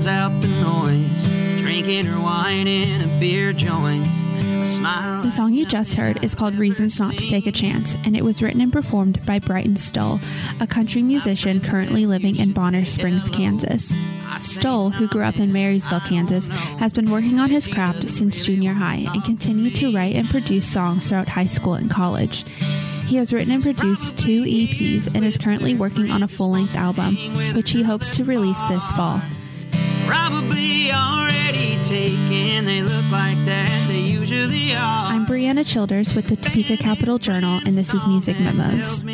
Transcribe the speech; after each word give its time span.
Drowns 0.00 0.06
out 0.06 0.40
the 0.40 0.48
noise. 0.48 1.26
Drinking 1.60 2.06
her 2.06 2.18
wine 2.18 2.66
in 2.66 3.02
a 3.02 3.20
beer 3.20 3.52
joint. 3.52 4.10
The 4.64 5.30
song 5.30 5.52
you 5.52 5.66
just 5.66 5.94
heard 5.94 6.24
is 6.24 6.34
called 6.34 6.54
Reasons 6.54 6.98
Not 6.98 7.18
to 7.18 7.28
Take 7.28 7.46
a 7.46 7.52
Chance, 7.52 7.96
and 8.04 8.16
it 8.16 8.24
was 8.24 8.42
written 8.42 8.62
and 8.62 8.72
performed 8.72 9.24
by 9.26 9.38
Brighton 9.40 9.76
Stull, 9.76 10.18
a 10.58 10.66
country 10.66 11.02
musician 11.02 11.60
currently 11.60 12.06
living 12.06 12.36
in 12.36 12.54
Bonner 12.54 12.86
Springs, 12.86 13.28
Kansas. 13.28 13.92
Stoll, 14.38 14.88
who 14.88 15.06
grew 15.06 15.24
up 15.24 15.38
in 15.38 15.52
Marysville, 15.52 16.00
Kansas, 16.00 16.46
has 16.46 16.94
been 16.94 17.10
working 17.10 17.38
on 17.38 17.50
his 17.50 17.68
craft 17.68 18.08
since 18.08 18.46
junior 18.46 18.72
high 18.72 19.06
and 19.12 19.22
continued 19.24 19.74
to 19.76 19.94
write 19.94 20.16
and 20.16 20.28
produce 20.30 20.66
songs 20.66 21.08
throughout 21.08 21.28
high 21.28 21.46
school 21.46 21.74
and 21.74 21.90
college. 21.90 22.46
He 23.06 23.16
has 23.16 23.34
written 23.34 23.52
and 23.52 23.62
produced 23.62 24.16
two 24.16 24.44
EPs 24.44 25.14
and 25.14 25.26
is 25.26 25.36
currently 25.36 25.74
working 25.74 26.10
on 26.10 26.22
a 26.22 26.28
full 26.28 26.52
length 26.52 26.74
album, 26.74 27.16
which 27.54 27.72
he 27.72 27.82
hopes 27.82 28.16
to 28.16 28.24
release 28.24 28.60
this 28.70 28.90
fall. 28.92 29.20
Probably 30.10 30.90
already 30.90 31.80
taken. 31.84 32.64
They 32.64 32.82
look 32.82 33.04
like 33.12 33.44
that. 33.46 33.86
They 33.86 34.00
usually 34.00 34.74
are. 34.74 35.06
I'm 35.06 35.24
Brianna 35.24 35.64
Childers 35.64 36.14
with 36.14 36.26
the 36.26 36.34
Topeka 36.34 36.78
Capital 36.78 37.18
Journal, 37.18 37.60
and 37.64 37.78
this 37.78 37.94
is 37.94 38.04
Music 38.08 38.40
Memos. 38.40 39.04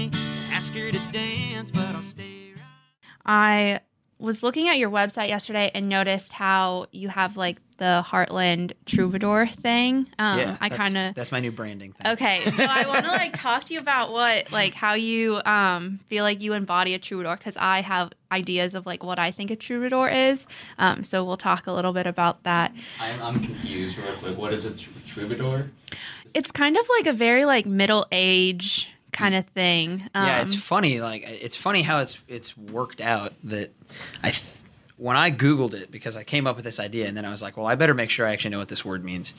Ask 0.51 0.73
her 0.73 0.91
to 0.91 0.99
dance, 1.13 1.71
but 1.71 1.85
I'll 1.95 2.03
stay 2.03 2.55
right. 2.55 2.63
I 3.27 3.81
was 4.19 4.43
looking 4.43 4.69
at 4.69 4.79
your 4.79 4.91
website 4.91 5.29
yesterday 5.29 5.71
and 5.75 5.89
noticed 5.89 6.33
how 6.33 6.87
you 6.91 7.09
have 7.09 7.37
like 7.37 7.59
the 7.79 8.03
Heartland 8.07 8.73
Troubadour 8.87 9.49
thing. 9.61 10.09
Um, 10.19 10.57
I 10.61 10.71
kind 10.71 10.97
of 10.97 11.15
that's 11.15 11.31
my 11.31 11.41
new 11.41 11.53
branding 11.53 11.93
thing. 11.93 12.13
okay. 12.13 12.51
So 12.51 12.65
I 12.65 12.87
want 12.87 13.05
to 13.05 13.11
like 13.11 13.35
talk 13.39 13.65
to 13.65 13.75
you 13.75 13.81
about 13.81 14.13
what 14.13 14.51
like 14.51 14.73
how 14.73 14.95
you 14.95 15.43
um 15.45 16.01
feel 16.09 16.25
like 16.25 16.41
you 16.41 16.55
embody 16.55 16.95
a 16.95 16.99
troubadour 16.99 17.37
because 17.37 17.57
I 17.59 17.83
have 17.83 18.13
ideas 18.33 18.75
of 18.75 18.87
like 18.87 19.03
what 19.03 19.19
I 19.19 19.31
think 19.31 19.51
a 19.51 19.57
troubadour 19.57 20.09
is. 20.09 20.47
Um, 20.79 21.03
so 21.03 21.23
we'll 21.25 21.37
talk 21.37 21.67
a 21.67 21.73
little 21.73 21.93
bit 21.93 22.07
about 22.07 22.43
that. 22.45 22.73
I'm, 22.99 23.23
I'm 23.23 23.45
confused 23.45 23.99
real 23.99 24.15
quick. 24.15 24.39
What 24.39 24.55
is 24.55 24.65
a 24.65 24.75
tr- 24.75 24.91
troubadour? 25.07 25.71
It's 26.33 26.51
kind 26.51 26.77
of 26.79 26.89
like 26.89 27.07
a 27.07 27.13
very 27.13 27.45
like 27.45 27.67
middle 27.67 28.07
age 28.11 28.91
kind 29.17 29.35
of 29.35 29.47
thing. 29.49 30.09
Um, 30.15 30.27
yeah, 30.27 30.43
it's 30.43 30.55
funny. 30.55 31.01
Like 31.01 31.23
it's 31.27 31.57
funny 31.57 31.83
how 31.83 32.01
it's 32.01 32.19
it's 32.29 32.57
worked 32.57 33.01
out 33.01 33.33
that 33.45 33.73
I 34.23 34.31
th- 34.31 34.45
when 34.97 35.17
I 35.17 35.31
googled 35.31 35.75
it 35.75 35.91
because 35.91 36.17
I 36.17 36.25
came 36.25 36.47
up 36.47 36.57
with 36.57 36.65
this 36.65 36.81
idea 36.81 37.07
and 37.07 37.17
then 37.17 37.25
I 37.25 37.31
was 37.31 37.43
like, 37.43 37.57
well, 37.57 37.67
I 37.67 37.75
better 37.75 37.95
make 37.95 38.11
sure 38.11 38.27
I 38.27 38.33
actually 38.33 38.51
know 38.51 38.59
what 38.59 38.69
this 38.69 38.85
word 38.85 39.05
means, 39.05 39.35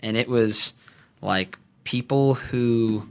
and 0.00 0.16
it 0.16 0.28
was 0.28 0.74
like 1.22 1.58
people 1.84 2.34
who 2.34 3.08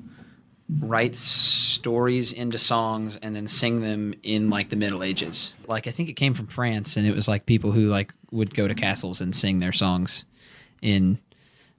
write 0.79 1.15
stories 1.15 2.31
into 2.31 2.57
songs 2.57 3.17
and 3.21 3.35
then 3.35 3.47
sing 3.47 3.81
them 3.81 4.13
in 4.23 4.49
like 4.49 4.69
the 4.69 4.75
Middle 4.75 5.03
Ages. 5.03 5.53
Like 5.67 5.87
I 5.87 5.91
think 5.91 6.09
it 6.09 6.13
came 6.13 6.33
from 6.33 6.47
France 6.47 6.97
and 6.97 7.05
it 7.05 7.15
was 7.15 7.27
like 7.27 7.45
people 7.45 7.71
who 7.71 7.87
like 7.87 8.13
would 8.31 8.53
go 8.55 8.67
to 8.67 8.73
castles 8.73 9.21
and 9.21 9.35
sing 9.35 9.59
their 9.59 9.71
songs 9.71 10.25
in 10.81 11.19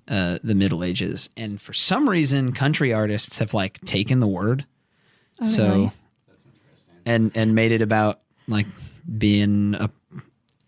uh, 0.08 0.38
the 0.44 0.54
Middle 0.54 0.82
Ages. 0.84 1.28
And 1.36 1.60
for 1.60 1.72
some 1.72 2.08
reason, 2.08 2.52
country 2.52 2.92
artists 2.92 3.38
have 3.38 3.52
like 3.54 3.80
taken 3.84 4.20
the 4.20 4.26
word, 4.28 4.64
Oh, 5.40 5.46
so 5.46 5.68
really? 5.68 5.92
and 7.04 7.30
and 7.34 7.54
made 7.54 7.72
it 7.72 7.82
about 7.82 8.20
like 8.48 8.66
being 9.18 9.74
a 9.74 9.90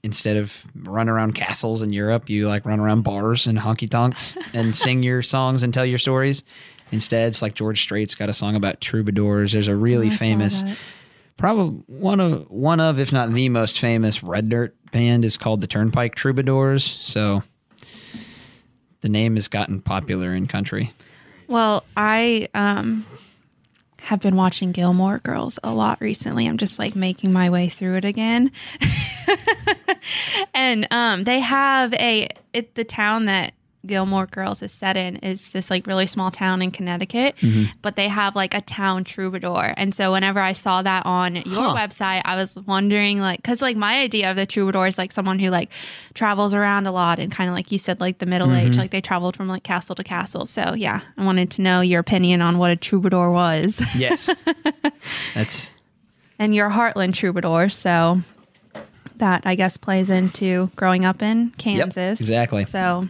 instead 0.05 0.36
of 0.36 0.64
run 0.75 1.09
around 1.09 1.34
castles 1.34 1.83
in 1.83 1.92
Europe, 1.92 2.31
you 2.31 2.48
like 2.48 2.64
run 2.64 2.78
around 2.81 3.03
bars 3.03 3.47
and 3.47 3.59
honky 3.59 3.89
tonks 3.91 4.36
and 4.55 4.75
sing 4.77 5.03
your 5.03 5.22
songs 5.22 5.62
and 5.62 5.75
tell 5.75 5.84
your 5.86 5.98
stories. 5.98 6.44
Instead, 6.92 7.28
it's 7.28 7.43
like 7.43 7.54
George 7.54 7.82
Strait's 7.82 8.15
got 8.15 8.31
a 8.31 8.34
song 8.34 8.54
about 8.56 8.81
troubadours. 8.81 9.53
There's 9.53 9.69
a 9.69 9.77
really 9.77 10.09
Oh, 10.09 10.12
I 10.12 10.16
famous 10.16 10.62
probably 11.37 11.82
one 11.87 12.19
of 12.21 12.50
one 12.50 12.81
of 12.81 12.98
if 12.98 13.12
not 13.12 13.32
the 13.32 13.48
most 13.48 13.78
famous 13.78 14.22
red 14.22 14.48
dirt 14.48 14.75
band 14.91 15.25
is 15.25 15.37
called 15.37 15.60
the 15.60 15.66
Turnpike 15.66 16.15
Troubadours. 16.15 16.82
So 16.84 17.43
the 19.00 19.09
name 19.09 19.36
has 19.36 19.48
gotten 19.48 19.81
popular 19.81 20.34
in 20.34 20.47
country. 20.47 20.92
Well, 21.47 21.84
I 21.97 22.48
um 22.54 23.06
have 24.00 24.20
been 24.20 24.36
watching 24.36 24.72
Gilmore 24.72 25.19
Girls 25.19 25.59
a 25.62 25.72
lot 25.72 26.00
recently. 26.00 26.47
I'm 26.47 26.56
just 26.56 26.78
like 26.78 26.94
making 26.97 27.32
my 27.32 27.50
way 27.50 27.69
through 27.69 27.97
it 27.97 28.04
again. 28.04 28.53
and 30.54 30.86
um 30.91 31.25
they 31.25 31.41
have 31.41 31.92
a 31.94 32.28
it 32.53 32.75
the 32.75 32.84
town 32.84 33.26
that 33.26 33.53
Gilmore 33.87 34.27
Girls 34.27 34.62
is 34.62 34.72
set 34.72 34.97
in 34.97 35.16
is 35.16 35.50
this 35.50 35.71
like 35.71 35.87
really 35.87 36.06
small 36.06 36.31
town 36.31 36.62
in 36.62 36.71
Connecticut, 36.71 37.37
mm-hmm. 37.41 37.65
but 37.81 37.97
they 37.97 38.09
have 38.09 38.34
like 38.34 38.55
a 38.55 38.61
town 38.61 39.05
troubadour. 39.05 39.75
And 39.77 39.94
so 39.94 40.12
whenever 40.12 40.41
I 40.41 40.53
saw 40.53 40.83
that 40.83 41.06
on 41.06 41.37
your 41.37 41.44
Huh. 41.44 41.75
website, 41.77 42.22
I 42.25 42.37
was 42.37 42.56
wondering 42.56 43.21
like 43.21 43.43
cuz 43.43 43.62
like 43.62 43.77
my 43.77 44.00
idea 44.00 44.31
of 44.31 44.37
the 44.37 44.47
troubadour 44.47 44.87
is 44.87 44.99
like 44.99 45.12
someone 45.12 45.39
who 45.39 45.50
like 45.50 45.71
travels 46.15 46.55
around 46.55 46.87
a 46.87 46.93
lot 46.93 47.19
and 47.19 47.31
kind 47.31 47.49
of 47.49 47.55
like 47.55 47.71
you 47.71 47.78
said 47.78 48.00
like 48.00 48.19
the 48.19 48.27
middle 48.27 48.53
age, 48.55 48.72
mm-hmm. 48.72 48.81
like 48.81 48.91
they 48.91 49.00
traveled 49.00 49.37
from 49.37 49.49
like 49.49 49.62
castle 49.62 49.95
to 49.95 50.05
castle. 50.05 50.47
So 50.47 50.75
yeah, 50.75 51.00
I 51.16 51.25
wanted 51.25 51.50
to 51.53 51.62
know 51.62 51.81
your 51.81 52.00
opinion 52.00 52.43
on 52.43 52.59
what 52.59 52.71
a 52.71 52.77
troubadour 52.77 53.31
was. 53.31 53.81
Yes, 53.97 54.28
that's 55.34 55.71
and 56.39 56.55
you're 56.55 56.69
a 56.69 56.72
Heartland 56.72 57.15
troubadour, 57.15 57.69
so 57.69 58.21
that 59.16 59.43
I 59.45 59.55
guess 59.55 59.77
plays 59.77 60.10
into 60.10 60.71
growing 60.77 61.05
up 61.05 61.22
in 61.22 61.50
Kansas. 61.59 62.21
exactly. 62.21 62.65
So, 62.65 63.09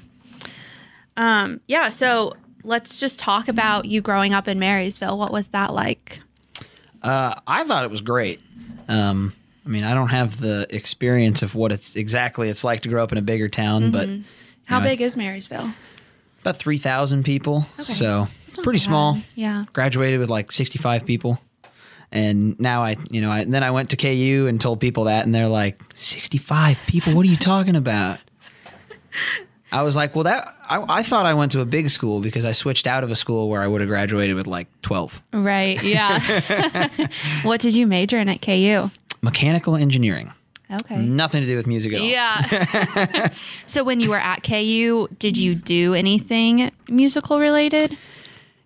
um, 1.19 1.61
yeah. 1.67 1.91
So 1.91 2.34
let's 2.65 2.99
just 2.99 3.19
talk 3.19 3.49
about 3.49 3.84
you 3.84 4.01
growing 4.01 4.33
up 4.33 4.49
in 4.49 4.59
Marysville. 4.59 5.19
What 5.19 5.33
was 5.33 5.49
that 5.49 5.75
like? 5.75 6.21
Uh, 7.03 7.34
I 7.47 7.65
thought 7.65 7.84
it 7.84 7.91
was 7.91 8.01
great. 8.01 8.41
Um, 8.89 9.34
I 9.67 9.69
mean, 9.69 9.84
I 9.84 9.93
don't 9.93 10.09
have 10.09 10.41
the 10.41 10.67
experience 10.75 11.43
of 11.43 11.55
what 11.55 11.73
it's 11.73 11.95
exactly 11.95 12.49
it's 12.49 12.65
like 12.65 12.81
to 12.83 12.89
grow 12.89 13.05
up 13.05 13.12
in 13.12 13.19
a 13.19 13.23
bigger 13.23 13.49
town, 13.49 13.91
but 13.91 14.09
How 14.65 14.79
know, 14.79 14.84
big 14.84 15.01
is 15.03 15.15
Marysville? 15.17 15.73
About 16.41 16.56
three 16.56 16.79
thousand 16.79 17.25
people, 17.25 17.67
so 17.85 18.29
It's 18.47 18.56
pretty 18.56 18.79
bad. 18.79 18.85
small. 18.85 19.19
Yeah. 19.35 19.65
Graduated 19.75 20.21
with 20.21 20.31
like 20.31 20.53
sixty-five 20.53 21.05
people, 21.05 21.39
and 22.11 22.59
now 22.59 22.83
I, 22.83 22.97
you 23.11 23.21
know, 23.21 23.31
I, 23.31 23.45
then 23.45 23.62
I 23.62 23.71
went 23.73 23.91
to 23.91 23.97
KU 23.97 24.47
and 24.49 24.59
told 24.61 24.81
people 24.81 25.05
that, 25.05 25.27
and 25.27 25.35
they're 25.35 25.49
like, 25.49 25.83
sixty-five 25.95 26.81
people? 26.87 27.15
What 27.15 27.27
are 27.27 27.29
you 27.29 27.37
talking 27.37 27.77
about? 27.77 28.21
I 29.71 29.83
was 29.83 29.95
like, 29.97 30.15
well, 30.15 30.25
that 30.25 30.49
I, 30.69 30.83
I 30.89 31.03
thought 31.03 31.27
I 31.27 31.34
went 31.34 31.53
to 31.53 31.61
a 31.61 31.65
big 31.65 31.91
school 31.91 32.21
because 32.21 32.45
I 32.45 32.53
switched 32.53 32.87
out 32.87 33.05
of 33.05 33.11
a 33.11 33.17
school 33.17 33.49
where 33.49 33.61
I 33.61 33.67
would 33.67 33.81
have 33.81 33.89
graduated 33.89 34.34
with 34.37 34.47
like 34.47 34.67
twelve. 34.83 35.21
Right. 35.33 35.83
Yeah. 35.89 36.89
what 37.43 37.61
did 37.61 37.75
you 37.75 37.87
major 37.87 38.19
in 38.19 38.29
at 38.29 38.41
KU? 38.43 38.91
Mechanical 39.21 39.75
engineering, 39.77 40.33
Okay. 40.71 40.97
nothing 40.97 41.41
to 41.41 41.47
do 41.47 41.56
with 41.56 41.67
music 41.67 41.93
at 41.93 42.01
all. 42.01 42.06
Yeah. 42.06 43.29
so 43.67 43.83
when 43.83 44.01
you 44.01 44.11
were 44.11 44.19
at 44.19 44.43
KU, 44.43 45.09
did 45.19 45.37
you 45.37 45.55
do 45.55 45.95
anything 45.95 46.71
musical 46.89 47.41
related? 47.41 47.97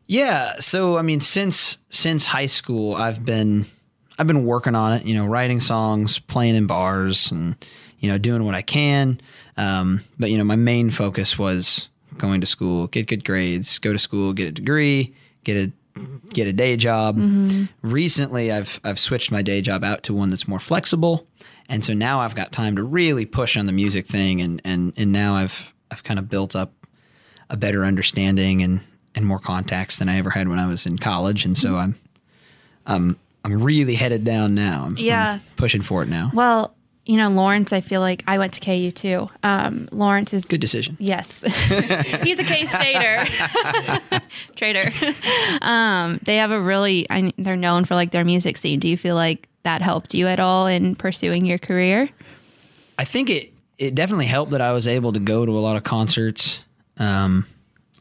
Yeah, 0.06 0.56
so 0.58 0.98
I 0.98 1.02
mean 1.02 1.20
since 1.20 1.78
since 1.88 2.24
high 2.26 2.46
school 2.46 2.94
I've 2.96 3.24
been 3.24 3.66
I've 4.18 4.26
been 4.26 4.44
working 4.44 4.74
on 4.74 4.92
it, 4.92 5.06
you 5.06 5.14
know, 5.14 5.26
writing 5.26 5.60
songs, 5.60 6.18
playing 6.18 6.54
in 6.54 6.66
bars 6.66 7.30
and 7.30 7.56
you 7.98 8.10
know, 8.10 8.18
doing 8.18 8.44
what 8.44 8.54
I 8.54 8.62
can. 8.62 9.20
Um, 9.56 10.02
but 10.18 10.30
you 10.30 10.38
know, 10.38 10.44
my 10.44 10.56
main 10.56 10.90
focus 10.90 11.38
was 11.38 11.88
going 12.18 12.40
to 12.40 12.46
school, 12.46 12.86
get 12.86 13.06
good 13.06 13.24
grades, 13.24 13.78
go 13.78 13.92
to 13.92 13.98
school, 13.98 14.32
get 14.32 14.48
a 14.48 14.52
degree, 14.52 15.14
get 15.44 15.56
a 15.56 15.72
get 16.32 16.46
a 16.46 16.52
day 16.52 16.76
job. 16.76 17.18
Recently 17.82 18.50
I've 18.52 18.80
I've 18.84 18.98
switched 18.98 19.30
my 19.30 19.42
day 19.42 19.60
job 19.60 19.84
out 19.84 20.02
to 20.04 20.14
one 20.14 20.30
that's 20.30 20.48
more 20.48 20.58
flexible. 20.60 21.26
And 21.68 21.84
so 21.84 21.92
now 21.94 22.20
I've 22.20 22.34
got 22.34 22.52
time 22.52 22.76
to 22.76 22.82
really 22.82 23.24
push 23.26 23.56
on 23.56 23.66
the 23.66 23.72
music 23.72 24.06
thing 24.06 24.40
and 24.40 24.60
and 24.64 24.92
and 24.96 25.12
now 25.12 25.34
I've 25.36 25.72
I've 25.90 26.02
kind 26.04 26.18
of 26.18 26.28
built 26.28 26.56
up 26.56 26.72
a 27.50 27.56
better 27.56 27.84
understanding 27.84 28.62
and 28.62 28.80
and 29.14 29.26
more 29.26 29.38
contacts 29.38 29.98
than 29.98 30.08
I 30.08 30.16
ever 30.16 30.30
had 30.30 30.48
when 30.48 30.58
I 30.58 30.66
was 30.66 30.86
in 30.86 30.96
college, 30.98 31.44
and 31.44 31.56
so 31.58 31.76
I'm 31.76 31.94
I'm 32.86 33.18
I'm 33.44 33.62
really 33.62 33.94
headed 33.96 34.24
down 34.24 34.54
now. 34.54 34.84
I'm, 34.86 34.96
I'm 34.96 34.96
Yeah. 34.96 35.38
pushing 35.56 35.82
for 35.82 36.02
it 36.02 36.08
now. 36.08 36.30
Well, 36.32 36.74
you 37.04 37.16
know, 37.16 37.28
Lawrence, 37.28 37.72
I 37.72 37.80
feel 37.80 38.00
like 38.00 38.22
I 38.26 38.38
went 38.38 38.52
to 38.54 38.60
KU 38.60 38.90
too. 38.92 39.28
Um, 39.42 39.88
Lawrence 39.90 40.32
is 40.32 40.44
Good 40.44 40.60
decision. 40.60 40.96
Yes. 41.00 41.40
He's 41.42 42.38
a 42.38 42.44
K 42.44 42.66
Stater. 42.66 43.26
Trader. 44.56 44.92
Um, 45.62 46.18
they 46.24 46.36
have 46.36 46.50
a 46.50 46.60
really, 46.60 47.06
I, 47.08 47.32
they're 47.38 47.56
known 47.56 47.84
for 47.84 47.94
like 47.94 48.10
their 48.10 48.24
music 48.24 48.56
scene. 48.56 48.80
Do 48.80 48.88
you 48.88 48.96
feel 48.96 49.14
like 49.14 49.48
that 49.62 49.80
helped 49.80 50.14
you 50.14 50.26
at 50.26 50.40
all 50.40 50.66
in 50.66 50.96
pursuing 50.96 51.44
your 51.44 51.58
career? 51.58 52.08
I 52.98 53.04
think 53.04 53.30
it 53.30 53.52
it 53.78 53.94
definitely 53.94 54.26
helped 54.26 54.52
that 54.52 54.60
I 54.60 54.72
was 54.72 54.86
able 54.86 55.12
to 55.12 55.20
go 55.20 55.46
to 55.46 55.52
a 55.52 55.60
lot 55.60 55.76
of 55.76 55.84
concerts, 55.84 56.60
um, 56.98 57.46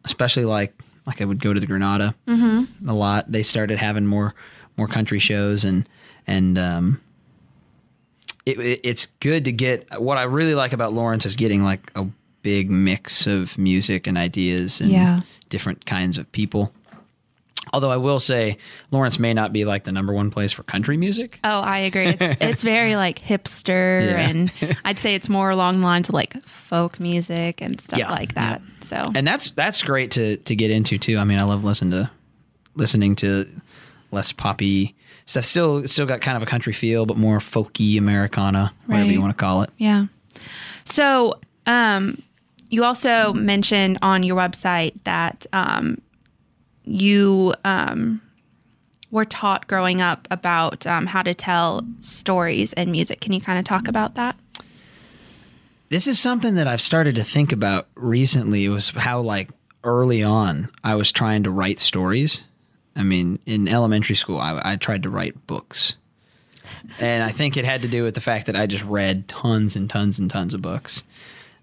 especially 0.05 0.45
like 0.45 0.73
like 1.05 1.21
I 1.21 1.25
would 1.25 1.39
go 1.41 1.53
to 1.53 1.59
the 1.59 1.67
Granada 1.67 2.15
a 2.27 2.67
lot. 2.93 3.31
They 3.31 3.43
started 3.43 3.77
having 3.77 4.07
more 4.07 4.33
more 4.77 4.87
country 4.87 5.19
shows 5.19 5.63
and 5.65 5.87
and 6.25 6.57
um, 6.57 7.01
it, 8.45 8.59
it, 8.59 8.79
it's 8.83 9.05
good 9.19 9.45
to 9.45 9.51
get 9.51 9.99
what 10.01 10.17
I 10.17 10.23
really 10.23 10.55
like 10.55 10.73
about 10.73 10.93
Lawrence 10.93 11.25
is 11.25 11.35
getting 11.35 11.63
like 11.63 11.91
a 11.95 12.05
big 12.41 12.69
mix 12.71 13.27
of 13.27 13.57
music 13.57 14.07
and 14.07 14.17
ideas 14.17 14.81
and 14.81 14.89
Yeah. 14.89 15.21
different 15.49 15.85
kinds 15.85 16.17
of 16.17 16.31
people. 16.31 16.73
Although 17.73 17.91
I 17.91 17.97
will 17.97 18.19
say, 18.19 18.57
Lawrence 18.89 19.19
may 19.19 19.33
not 19.35 19.53
be 19.53 19.63
like 19.65 19.83
the 19.83 19.91
number 19.91 20.11
one 20.13 20.31
place 20.31 20.51
for 20.51 20.63
country 20.63 20.97
music. 20.97 21.39
Oh, 21.43 21.59
I 21.59 21.77
agree. 21.79 22.07
It's, 22.07 22.37
it's 22.41 22.61
very 22.63 22.95
like 22.95 23.19
hipster, 23.19 24.09
Yeah. 24.09 24.19
and 24.29 24.51
I'd 24.83 24.97
say 24.97 25.13
it's 25.13 25.29
more 25.29 25.51
along 25.51 25.79
the 25.79 25.85
lines 25.85 26.09
of 26.09 26.15
like 26.15 26.41
folk 26.43 26.99
music 26.99 27.61
and 27.61 27.79
stuff 27.79 27.99
Yeah, 27.99 28.09
like 28.09 28.33
that. 28.33 28.61
So, 28.81 29.01
and 29.13 29.25
that's 29.27 29.51
that's 29.51 29.83
great 29.83 30.11
to 30.11 30.37
to 30.37 30.55
get 30.55 30.71
into 30.71 30.97
too. 30.97 31.19
I 31.19 31.23
mean, 31.23 31.39
I 31.39 31.43
love 31.43 31.63
listening 31.63 31.91
to 31.91 32.09
listening 32.75 33.15
to 33.17 33.47
less 34.11 34.31
poppy 34.31 34.95
stuff. 35.31 35.45
Still, 35.45 35.87
still 35.87 36.05
got 36.05 36.21
kind 36.21 36.37
of 36.37 36.43
a 36.43 36.45
country 36.45 36.73
feel, 36.73 37.05
but 37.05 37.17
more 37.17 37.39
folky 37.39 37.97
Americana, 37.97 38.73
whatever 38.85 39.05
Right. 39.05 39.13
you 39.13 39.21
want 39.21 39.35
to 39.35 39.41
call 39.41 39.63
it. 39.63 39.69
yeah. 39.77 40.05
So, 40.83 41.39
um, 41.65 42.21
you 42.69 42.83
also 42.83 43.33
mentioned 43.33 43.99
on 44.01 44.23
your 44.23 44.35
website 44.37 44.93
that 45.03 45.45
um, 45.53 46.01
you 46.85 47.53
um, 47.65 48.21
were 49.11 49.25
taught 49.25 49.67
growing 49.67 50.01
up 50.01 50.27
about 50.31 50.87
um, 50.87 51.05
how 51.05 51.21
to 51.21 51.33
tell 51.33 51.85
stories 51.99 52.71
and 52.73 52.91
music. 52.91 53.19
Can 53.21 53.33
you 53.33 53.41
kind 53.41 53.59
of 53.59 53.65
talk 53.65 53.87
about 53.87 54.15
that? 54.15 54.35
This 55.89 56.07
is 56.07 56.17
something 56.19 56.55
that 56.55 56.67
I've 56.67 56.81
started 56.81 57.15
to 57.15 57.23
think 57.23 57.51
about 57.51 57.87
recently. 57.95 58.65
It 58.65 58.69
Was 58.69 58.89
how 58.89 59.19
like 59.21 59.49
early 59.83 60.23
on 60.23 60.69
I 60.83 60.95
was 60.95 61.11
trying 61.11 61.43
to 61.43 61.51
write 61.51 61.79
stories. 61.79 62.43
I 62.95 63.03
mean, 63.03 63.39
in 63.45 63.67
elementary 63.67 64.15
school, 64.15 64.37
I, 64.37 64.61
I 64.63 64.75
tried 64.75 65.03
to 65.03 65.09
write 65.09 65.47
books, 65.47 65.95
and 66.99 67.23
I 67.23 67.31
think 67.31 67.55
it 67.57 67.65
had 67.65 67.81
to 67.83 67.87
do 67.87 68.03
with 68.03 68.15
the 68.15 68.21
fact 68.21 68.47
that 68.47 68.55
I 68.55 68.65
just 68.65 68.83
read 68.83 69.27
tons 69.27 69.75
and 69.75 69.89
tons 69.89 70.19
and 70.19 70.29
tons 70.29 70.53
of 70.53 70.61
books. 70.61 71.03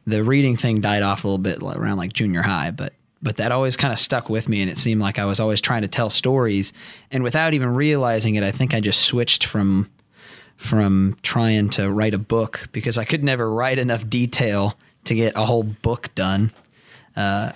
The 0.07 0.25
reading 0.25 0.57
thing 0.57 0.81
died 0.81 1.03
off 1.03 1.25
a 1.25 1.29
little 1.29 1.39
bit 1.39 1.63
around 1.63 1.99
like 1.99 2.13
junior 2.13 2.43
high, 2.43 2.71
but 2.71 2.95
but 3.21 3.37
that 3.37 3.51
always 3.51 3.77
kind 3.77 3.93
of 3.93 3.99
stuck 3.99 4.29
with 4.31 4.49
me, 4.49 4.63
and 4.63 4.71
it 4.71 4.79
seemed 4.79 5.01
like 5.01 5.19
I 5.19 5.25
was 5.25 5.41
always 5.41 5.61
trying 5.61 5.83
to 5.83 5.89
tell 5.89 6.09
stories, 6.09 6.73
and 7.11 7.23
without 7.23 7.53
even 7.53 7.75
realizing 7.75 8.37
it, 8.37 8.45
I 8.45 8.53
think 8.53 8.75
I 8.75 8.81
just 8.81 9.01
switched 9.01 9.45
from 9.45 9.91
from 10.57 11.17
trying 11.23 11.71
to 11.71 11.91
write 11.91 12.15
a 12.15 12.19
book 12.19 12.69
because 12.73 12.99
I 12.99 13.05
could 13.05 13.23
never 13.23 13.51
write 13.51 13.79
enough 13.79 14.09
detail 14.09 14.77
to 15.05 15.15
get 15.15 15.37
a 15.37 15.45
whole 15.45 15.63
book 15.63 16.13
done. 16.15 16.53
Uh, 17.17 17.53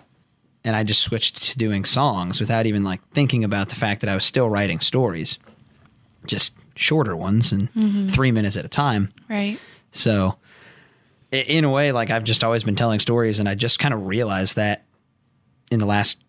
and 0.65 0.77
I 0.77 0.83
just 0.83 1.03
switched 1.03 1.43
to 1.43 1.59
doing 1.59 1.85
songs 1.85 2.41
without 2.41 2.67
even 2.67 2.85
like 2.85 3.01
thinking 3.11 3.45
about 3.45 3.69
the 3.69 3.75
fact 3.75 4.01
that 4.01 4.11
I 4.11 4.15
was 4.15 4.25
still 4.25 4.49
writing 4.49 4.81
stories, 4.81 5.39
just 6.27 6.55
shorter 6.77 7.17
ones 7.17 7.53
and 7.53 8.11
three 8.11 8.33
minutes 8.33 8.57
at 8.57 8.65
a 8.65 8.69
time. 8.69 9.13
Right. 9.29 9.59
So, 9.93 10.37
in 11.31 11.65
a 11.65 11.71
way, 11.71 11.93
like 11.93 12.11
I've 12.11 12.25
just 12.25 12.45
always 12.45 12.63
been 12.63 12.77
telling 12.77 13.01
stories, 13.01 13.41
and 13.41 13.49
I 13.49 13.55
just 13.55 13.79
kind 13.79 13.93
of 13.95 14.07
realized 14.07 14.57
that 14.57 14.85
in 15.71 15.79
the 15.79 15.87
last 15.87 16.23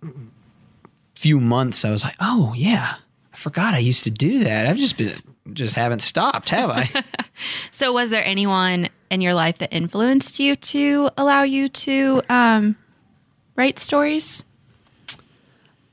few 1.15 1.39
months, 1.39 1.85
I 1.85 1.91
was 1.91 2.03
like, 2.03 2.15
oh 2.19 2.53
yeah, 2.55 2.95
I 3.33 3.37
forgot 3.37 3.73
I 3.73 3.79
used 3.79 4.03
to 4.05 4.11
do 4.11 4.43
that. 4.43 4.65
I've 4.65 4.77
just 4.77 4.97
been 4.97 5.21
just 5.51 5.75
haven't 5.75 6.01
stopped, 6.01 6.49
have 6.49 6.69
I? 6.69 7.03
So, 7.71 7.91
was 7.91 8.11
there 8.11 8.23
anyone 8.23 8.89
in 9.09 9.19
your 9.19 9.33
life 9.33 9.57
that 9.57 9.73
influenced 9.73 10.39
you 10.39 10.55
to 10.55 11.09
allow 11.17 11.41
you 11.41 11.67
to 11.67 12.21
um, 12.29 12.75
write 13.55 13.79
stories? 13.79 14.43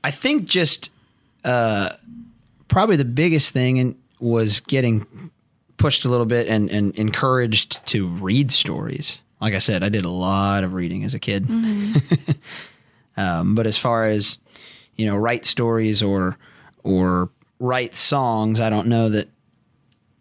I 0.03 0.11
think 0.11 0.45
just 0.45 0.89
uh, 1.43 1.89
probably 2.67 2.95
the 2.95 3.05
biggest 3.05 3.53
thing 3.53 3.79
and 3.79 3.95
was 4.19 4.59
getting 4.59 5.31
pushed 5.77 6.05
a 6.05 6.09
little 6.09 6.25
bit 6.25 6.47
and, 6.47 6.69
and 6.69 6.95
encouraged 6.95 7.85
to 7.87 8.07
read 8.07 8.51
stories. 8.51 9.19
Like 9.39 9.53
I 9.53 9.59
said, 9.59 9.83
I 9.83 9.89
did 9.89 10.05
a 10.05 10.09
lot 10.09 10.63
of 10.63 10.73
reading 10.73 11.03
as 11.03 11.13
a 11.13 11.19
kid. 11.19 11.49
um, 13.17 13.55
but 13.55 13.65
as 13.65 13.77
far 13.77 14.05
as 14.05 14.37
you 14.95 15.07
know, 15.07 15.17
write 15.17 15.45
stories 15.45 16.03
or 16.03 16.37
or 16.83 17.29
write 17.59 17.95
songs, 17.95 18.59
I 18.59 18.69
don't 18.69 18.87
know 18.87 19.09
that 19.09 19.29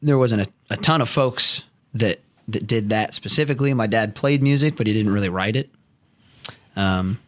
there 0.01 0.17
wasn't 0.17 0.43
a, 0.43 0.75
a 0.75 0.77
ton 0.79 1.03
of 1.03 1.09
folks 1.09 1.63
that 1.93 2.21
that 2.49 2.67
did 2.67 2.89
that 2.89 3.13
specifically. 3.13 3.75
My 3.75 3.87
dad 3.87 4.15
played 4.15 4.43
music, 4.43 4.77
but 4.77 4.87
he 4.87 4.95
didn't 4.95 5.13
really 5.13 5.29
write 5.29 5.57
it. 5.57 5.71
Um, 6.77 7.19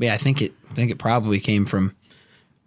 but 0.00 0.06
yeah, 0.06 0.14
I 0.14 0.16
think 0.16 0.40
it. 0.40 0.54
I 0.70 0.74
think 0.74 0.90
it 0.90 0.98
probably 0.98 1.38
came 1.40 1.66
from 1.66 1.94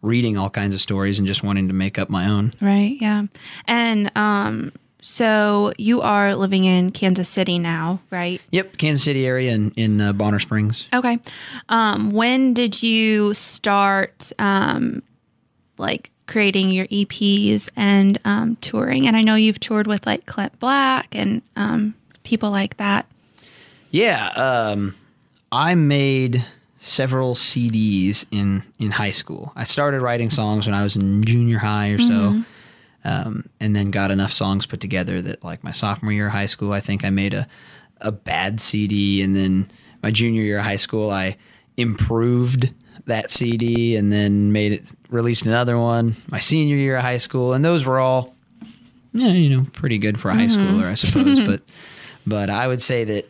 reading 0.03 0.37
all 0.37 0.49
kinds 0.49 0.75
of 0.75 0.81
stories 0.81 1.17
and 1.17 1.27
just 1.27 1.41
wanting 1.41 1.67
to 1.67 1.73
make 1.73 1.97
up 1.97 2.09
my 2.09 2.27
own. 2.27 2.51
Right. 2.61 2.97
Yeah. 2.99 3.23
And 3.65 4.11
um, 4.15 4.71
so 5.01 5.73
you 5.79 6.01
are 6.01 6.35
living 6.35 6.65
in 6.65 6.91
Kansas 6.91 7.27
City 7.27 7.57
now, 7.57 8.01
right? 8.11 8.39
Yep, 8.51 8.77
Kansas 8.77 9.03
City 9.03 9.25
area 9.25 9.51
in 9.51 9.71
in 9.71 9.99
uh, 9.99 10.13
Bonner 10.13 10.37
Springs. 10.37 10.85
Okay. 10.93 11.17
Um, 11.69 12.11
when 12.11 12.53
did 12.53 12.83
you 12.83 13.33
start 13.33 14.31
um, 14.37 15.01
like 15.79 16.11
creating 16.27 16.69
your 16.69 16.85
EPs 16.87 17.67
and 17.75 18.19
um, 18.25 18.57
touring? 18.57 19.07
And 19.07 19.17
I 19.17 19.23
know 19.23 19.33
you've 19.33 19.59
toured 19.59 19.87
with 19.87 20.05
like 20.05 20.27
Clint 20.27 20.59
Black 20.59 21.07
and 21.15 21.41
um, 21.55 21.95
people 22.23 22.51
like 22.51 22.77
that. 22.77 23.07
Yeah, 23.89 24.27
um, 24.29 24.95
I 25.51 25.73
made 25.73 26.45
several 26.83 27.33
CDs 27.33 28.25
in 28.29 28.61
in 28.77 28.91
high 28.91 29.11
school. 29.11 29.53
I 29.55 29.63
started 29.63 30.01
writing 30.01 30.29
songs 30.29 30.67
when 30.67 30.75
I 30.75 30.83
was 30.83 30.95
in 30.95 31.23
junior 31.23 31.57
high 31.59 31.89
or 31.89 31.99
so, 31.99 32.43
um, 33.05 33.49
and 33.59 33.75
then 33.75 33.89
got 33.89 34.11
enough 34.11 34.33
songs 34.33 34.65
put 34.65 34.81
together 34.81 35.21
that 35.21 35.43
like 35.43 35.63
my 35.63 35.71
sophomore 35.71 36.11
year 36.11 36.27
of 36.27 36.33
high 36.33 36.45
school, 36.45 36.73
I 36.73 36.81
think 36.81 37.05
I 37.05 37.09
made 37.09 37.33
a 37.33 37.47
a 38.01 38.11
bad 38.11 38.59
CD, 38.59 39.21
and 39.21 39.35
then 39.35 39.71
my 40.01 40.11
junior 40.11 40.41
year 40.41 40.59
of 40.59 40.65
high 40.65 40.75
school, 40.75 41.09
I 41.09 41.37
improved 41.77 42.71
that 43.05 43.31
CD 43.31 43.95
and 43.95 44.11
then 44.11 44.51
made 44.51 44.73
it 44.73 44.91
released 45.09 45.45
another 45.45 45.79
one. 45.79 46.15
My 46.29 46.39
senior 46.39 46.75
year 46.75 46.97
of 46.97 47.03
high 47.03 47.17
school, 47.17 47.53
and 47.53 47.63
those 47.63 47.85
were 47.85 47.99
all 47.99 48.35
yeah, 49.13 49.29
you 49.29 49.49
know, 49.55 49.65
pretty 49.73 49.99
good 49.99 50.19
for 50.19 50.29
a 50.29 50.35
high 50.35 50.47
schooler, 50.47 50.85
I 50.85 50.95
suppose. 50.95 51.39
but 51.45 51.61
but 52.27 52.49
I 52.49 52.67
would 52.67 52.81
say 52.81 53.05
that 53.05 53.29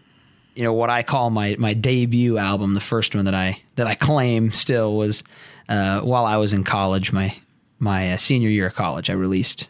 you 0.56 0.64
know 0.64 0.74
what 0.74 0.90
I 0.90 1.04
call 1.04 1.30
my 1.30 1.56
my 1.58 1.74
debut 1.74 2.38
album, 2.38 2.74
the 2.74 2.80
first 2.80 3.16
one 3.16 3.26
that 3.26 3.34
I 3.34 3.62
that 3.76 3.88
I 3.88 3.96
claim 3.96 4.52
still 4.52 4.96
was 4.96 5.24
uh, 5.70 6.02
while 6.02 6.26
I 6.26 6.38
was 6.38 6.54
in 6.54 6.64
college, 6.64 7.12
my 7.12 7.36
my 7.80 8.14
uh, 8.14 8.18
senior 8.18 8.50
year 8.50 8.68
of 8.68 8.76
college. 8.76 9.10
I 9.10 9.14
released 9.14 9.70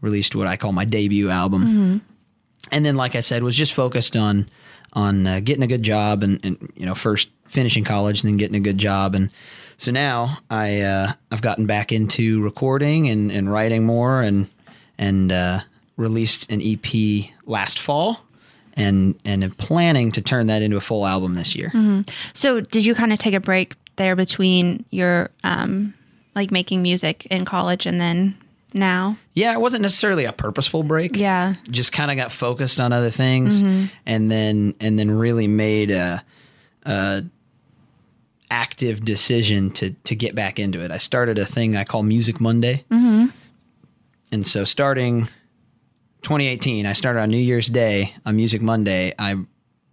released 0.00 0.34
what 0.34 0.46
I 0.46 0.56
call 0.56 0.72
my 0.72 0.84
debut 0.84 1.30
album, 1.30 2.02
and 2.70 2.84
then 2.84 2.96
like 2.96 3.14
I 3.14 3.20
said, 3.20 3.42
was 3.42 3.56
just 3.56 3.72
focused 3.72 4.16
on 4.16 4.48
on 4.94 5.26
uh, 5.26 5.40
getting 5.40 5.62
a 5.62 5.66
good 5.66 5.82
job 5.82 6.22
and, 6.22 6.44
and 6.44 6.72
you 6.76 6.86
know 6.86 6.94
first 6.94 7.28
finishing 7.46 7.84
college 7.84 8.22
and 8.22 8.30
then 8.30 8.36
getting 8.36 8.56
a 8.56 8.60
good 8.60 8.78
job. 8.78 9.14
And 9.14 9.30
so 9.76 9.90
now 9.90 10.38
I 10.50 10.80
uh, 10.80 11.12
I've 11.30 11.42
gotten 11.42 11.66
back 11.66 11.92
into 11.92 12.42
recording 12.42 13.08
and, 13.08 13.30
and 13.30 13.50
writing 13.52 13.84
more 13.84 14.22
and 14.22 14.48
and 14.98 15.32
uh, 15.32 15.60
released 15.96 16.50
an 16.50 16.60
EP 16.62 17.30
last 17.46 17.78
fall 17.78 18.20
and 18.74 19.18
and 19.24 19.56
planning 19.58 20.12
to 20.12 20.22
turn 20.22 20.46
that 20.46 20.62
into 20.62 20.76
a 20.76 20.80
full 20.80 21.06
album 21.06 21.34
this 21.34 21.54
year. 21.54 21.70
So 22.32 22.60
did 22.60 22.84
you 22.84 22.94
kind 22.94 23.12
of 23.12 23.18
take 23.18 23.34
a 23.34 23.40
break 23.40 23.74
there 23.96 24.16
between 24.16 24.84
your 24.90 25.30
um, 25.44 25.94
like 26.34 26.50
making 26.50 26.82
music 26.82 27.26
in 27.26 27.44
college 27.44 27.86
and 27.86 28.00
then 28.00 28.36
now? 28.74 29.16
Yeah, 29.34 29.52
it 29.52 29.60
wasn't 29.60 29.82
necessarily 29.82 30.24
a 30.24 30.32
purposeful 30.32 30.82
break. 30.82 31.16
Yeah. 31.16 31.54
just 31.70 31.92
kind 31.92 32.10
of 32.10 32.16
got 32.16 32.32
focused 32.32 32.80
on 32.80 32.92
other 32.92 33.10
things, 33.10 33.60
and 34.06 34.30
then 34.30 34.74
and 34.80 34.98
then 34.98 35.10
really 35.10 35.46
made 35.46 35.90
a, 35.90 36.24
a 36.84 37.24
active 38.50 39.04
decision 39.04 39.70
to 39.72 39.90
to 40.04 40.14
get 40.14 40.34
back 40.34 40.58
into 40.58 40.80
it. 40.80 40.90
I 40.90 40.98
started 40.98 41.38
a 41.38 41.46
thing 41.46 41.76
I 41.76 41.84
call 41.84 42.02
Music 42.02 42.40
Monday, 42.40 42.84
mm-hmm. 42.90 43.26
and 44.30 44.46
so 44.46 44.64
starting 44.64 45.28
2018, 46.22 46.86
I 46.86 46.92
started 46.92 47.20
on 47.20 47.30
New 47.30 47.36
Year's 47.38 47.68
Day 47.68 48.14
on 48.24 48.36
Music 48.36 48.62
Monday. 48.62 49.14
I 49.18 49.36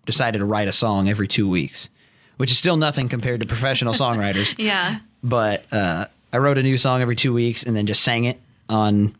decided 0.05 0.39
to 0.39 0.45
write 0.45 0.67
a 0.67 0.73
song 0.73 1.09
every 1.09 1.27
two 1.27 1.49
weeks, 1.49 1.89
which 2.37 2.51
is 2.51 2.57
still 2.57 2.77
nothing 2.77 3.09
compared 3.09 3.41
to 3.41 3.47
professional 3.47 3.93
songwriters 3.93 4.53
Yeah. 4.59 4.99
but 5.23 5.65
uh, 5.73 6.05
I 6.31 6.37
wrote 6.37 6.57
a 6.57 6.63
new 6.63 6.77
song 6.77 7.01
every 7.01 7.15
two 7.15 7.33
weeks 7.33 7.63
and 7.63 7.75
then 7.75 7.87
just 7.87 8.03
sang 8.03 8.25
it 8.25 8.39
on 8.69 9.15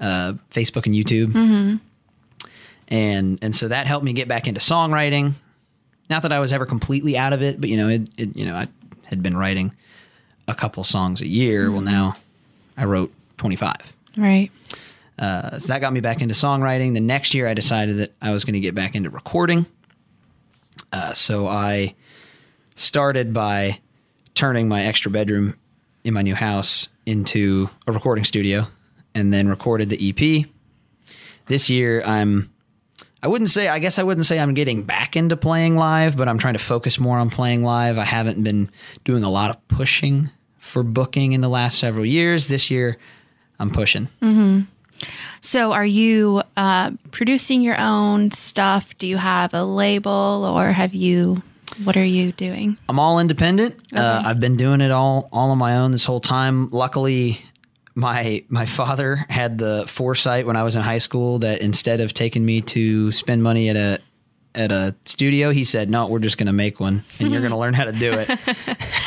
uh, 0.00 0.34
Facebook 0.50 0.86
and 0.86 0.94
YouTube. 0.94 1.80
And 2.90 3.38
and 3.42 3.54
so 3.54 3.68
that 3.68 3.86
helped 3.86 4.04
me 4.04 4.14
get 4.14 4.28
back 4.28 4.46
into 4.48 4.60
songwriting. 4.60 5.34
Not 6.08 6.22
that 6.22 6.32
I 6.32 6.38
was 6.38 6.54
ever 6.54 6.64
completely 6.64 7.18
out 7.18 7.34
of 7.34 7.42
it, 7.42 7.60
but 7.60 7.68
you 7.68 7.76
know, 7.76 7.88
it, 7.88 8.08
it 8.16 8.34
you 8.34 8.46
know, 8.46 8.54
I 8.54 8.66
had 9.04 9.22
been 9.22 9.36
writing 9.36 9.72
a 10.46 10.54
couple 10.54 10.82
songs 10.84 11.20
a 11.20 11.26
year. 11.26 11.70
Well, 11.70 11.82
now 11.82 12.16
I 12.78 12.84
wrote 12.86 13.12
twenty 13.36 13.56
five. 13.56 13.92
Right. 14.16 14.50
Uh, 15.18 15.58
so 15.58 15.72
that 15.72 15.80
got 15.80 15.92
me 15.92 16.00
back 16.00 16.20
into 16.20 16.34
songwriting. 16.34 16.94
The 16.94 17.00
next 17.00 17.34
year, 17.34 17.48
I 17.48 17.54
decided 17.54 17.98
that 17.98 18.14
I 18.22 18.32
was 18.32 18.44
going 18.44 18.54
to 18.54 18.60
get 18.60 18.74
back 18.74 18.94
into 18.94 19.10
recording. 19.10 19.66
Uh, 20.92 21.12
so 21.12 21.46
I 21.46 21.94
started 22.76 23.32
by 23.32 23.80
turning 24.34 24.68
my 24.68 24.84
extra 24.84 25.10
bedroom 25.10 25.56
in 26.04 26.14
my 26.14 26.22
new 26.22 26.34
house 26.34 26.88
into 27.06 27.68
a 27.86 27.92
recording 27.92 28.24
studio 28.24 28.68
and 29.14 29.32
then 29.32 29.48
recorded 29.48 29.90
the 29.90 30.08
EP. 30.10 30.46
This 31.46 31.68
year, 31.68 32.02
I'm, 32.04 32.52
I 33.22 33.26
wouldn't 33.28 33.50
say, 33.50 33.68
I 33.68 33.80
guess 33.80 33.98
I 33.98 34.04
wouldn't 34.04 34.26
say 34.26 34.38
I'm 34.38 34.54
getting 34.54 34.84
back 34.84 35.16
into 35.16 35.36
playing 35.36 35.76
live, 35.76 36.16
but 36.16 36.28
I'm 36.28 36.38
trying 36.38 36.54
to 36.54 36.60
focus 36.60 37.00
more 37.00 37.18
on 37.18 37.30
playing 37.30 37.64
live. 37.64 37.98
I 37.98 38.04
haven't 38.04 38.42
been 38.44 38.70
doing 39.04 39.24
a 39.24 39.30
lot 39.30 39.50
of 39.50 39.68
pushing 39.68 40.30
for 40.58 40.82
booking 40.84 41.32
in 41.32 41.40
the 41.40 41.48
last 41.48 41.78
several 41.78 42.06
years. 42.06 42.46
This 42.46 42.70
year, 42.70 42.98
I'm 43.58 43.70
pushing. 43.70 44.08
So, 45.40 45.72
are 45.72 45.86
you 45.86 46.42
uh, 46.56 46.92
producing 47.10 47.62
your 47.62 47.78
own 47.78 48.30
stuff? 48.32 48.96
Do 48.98 49.06
you 49.06 49.16
have 49.16 49.54
a 49.54 49.64
label, 49.64 50.44
or 50.44 50.72
have 50.72 50.94
you? 50.94 51.42
What 51.84 51.96
are 51.96 52.04
you 52.04 52.32
doing? 52.32 52.76
I'm 52.88 52.98
all 52.98 53.18
independent. 53.18 53.76
Uh, 53.94 54.22
I've 54.24 54.40
been 54.40 54.56
doing 54.56 54.80
it 54.80 54.90
all 54.90 55.28
all 55.32 55.50
on 55.50 55.58
my 55.58 55.76
own 55.76 55.92
this 55.92 56.04
whole 56.04 56.20
time. 56.20 56.70
Luckily, 56.70 57.44
my 57.94 58.44
my 58.48 58.64
father 58.64 59.26
had 59.28 59.58
the 59.58 59.84
foresight 59.86 60.46
when 60.46 60.56
I 60.56 60.62
was 60.62 60.76
in 60.76 60.82
high 60.82 60.98
school 60.98 61.40
that 61.40 61.60
instead 61.60 62.00
of 62.00 62.14
taking 62.14 62.44
me 62.44 62.60
to 62.62 63.12
spend 63.12 63.42
money 63.42 63.68
at 63.68 63.76
a 63.76 64.00
at 64.54 64.72
a 64.72 64.94
studio, 65.04 65.50
he 65.50 65.64
said, 65.64 65.90
"No, 65.90 66.06
we're 66.06 66.18
just 66.18 66.38
going 66.38 66.46
to 66.46 66.52
make 66.52 66.80
one, 66.80 67.04
and 67.18 67.30
you're 67.30 67.40
going 67.40 67.52
to 67.52 67.58
learn 67.58 67.74
how 67.74 67.84
to 67.84 67.92
do 67.92 68.12
it." 68.12 68.30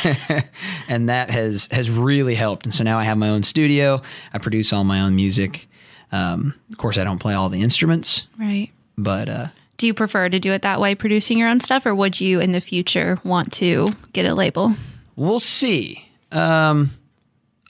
and 0.88 1.08
that 1.08 1.30
has 1.30 1.68
has 1.70 1.90
really 1.90 2.34
helped. 2.34 2.66
And 2.66 2.74
so 2.74 2.84
now 2.84 2.98
I 2.98 3.04
have 3.04 3.18
my 3.18 3.28
own 3.28 3.42
studio. 3.42 4.02
I 4.32 4.38
produce 4.38 4.72
all 4.72 4.84
my 4.84 5.00
own 5.00 5.14
music. 5.14 5.68
Um, 6.12 6.54
of 6.70 6.76
course, 6.78 6.98
I 6.98 7.04
don't 7.04 7.18
play 7.18 7.34
all 7.34 7.48
the 7.48 7.62
instruments, 7.62 8.22
Right. 8.38 8.70
but 8.98 9.28
uh, 9.28 9.46
Do 9.78 9.86
you 9.86 9.94
prefer 9.94 10.28
to 10.28 10.38
do 10.38 10.52
it 10.52 10.62
that 10.62 10.78
way, 10.80 10.94
producing 10.94 11.38
your 11.38 11.48
own 11.48 11.60
stuff, 11.60 11.86
or 11.86 11.94
would 11.94 12.20
you 12.20 12.38
in 12.40 12.52
the 12.52 12.60
future 12.60 13.18
want 13.24 13.52
to 13.54 13.86
get 14.12 14.26
a 14.26 14.34
label? 14.34 14.74
We'll 15.16 15.40
see. 15.40 16.06
Um, 16.30 16.90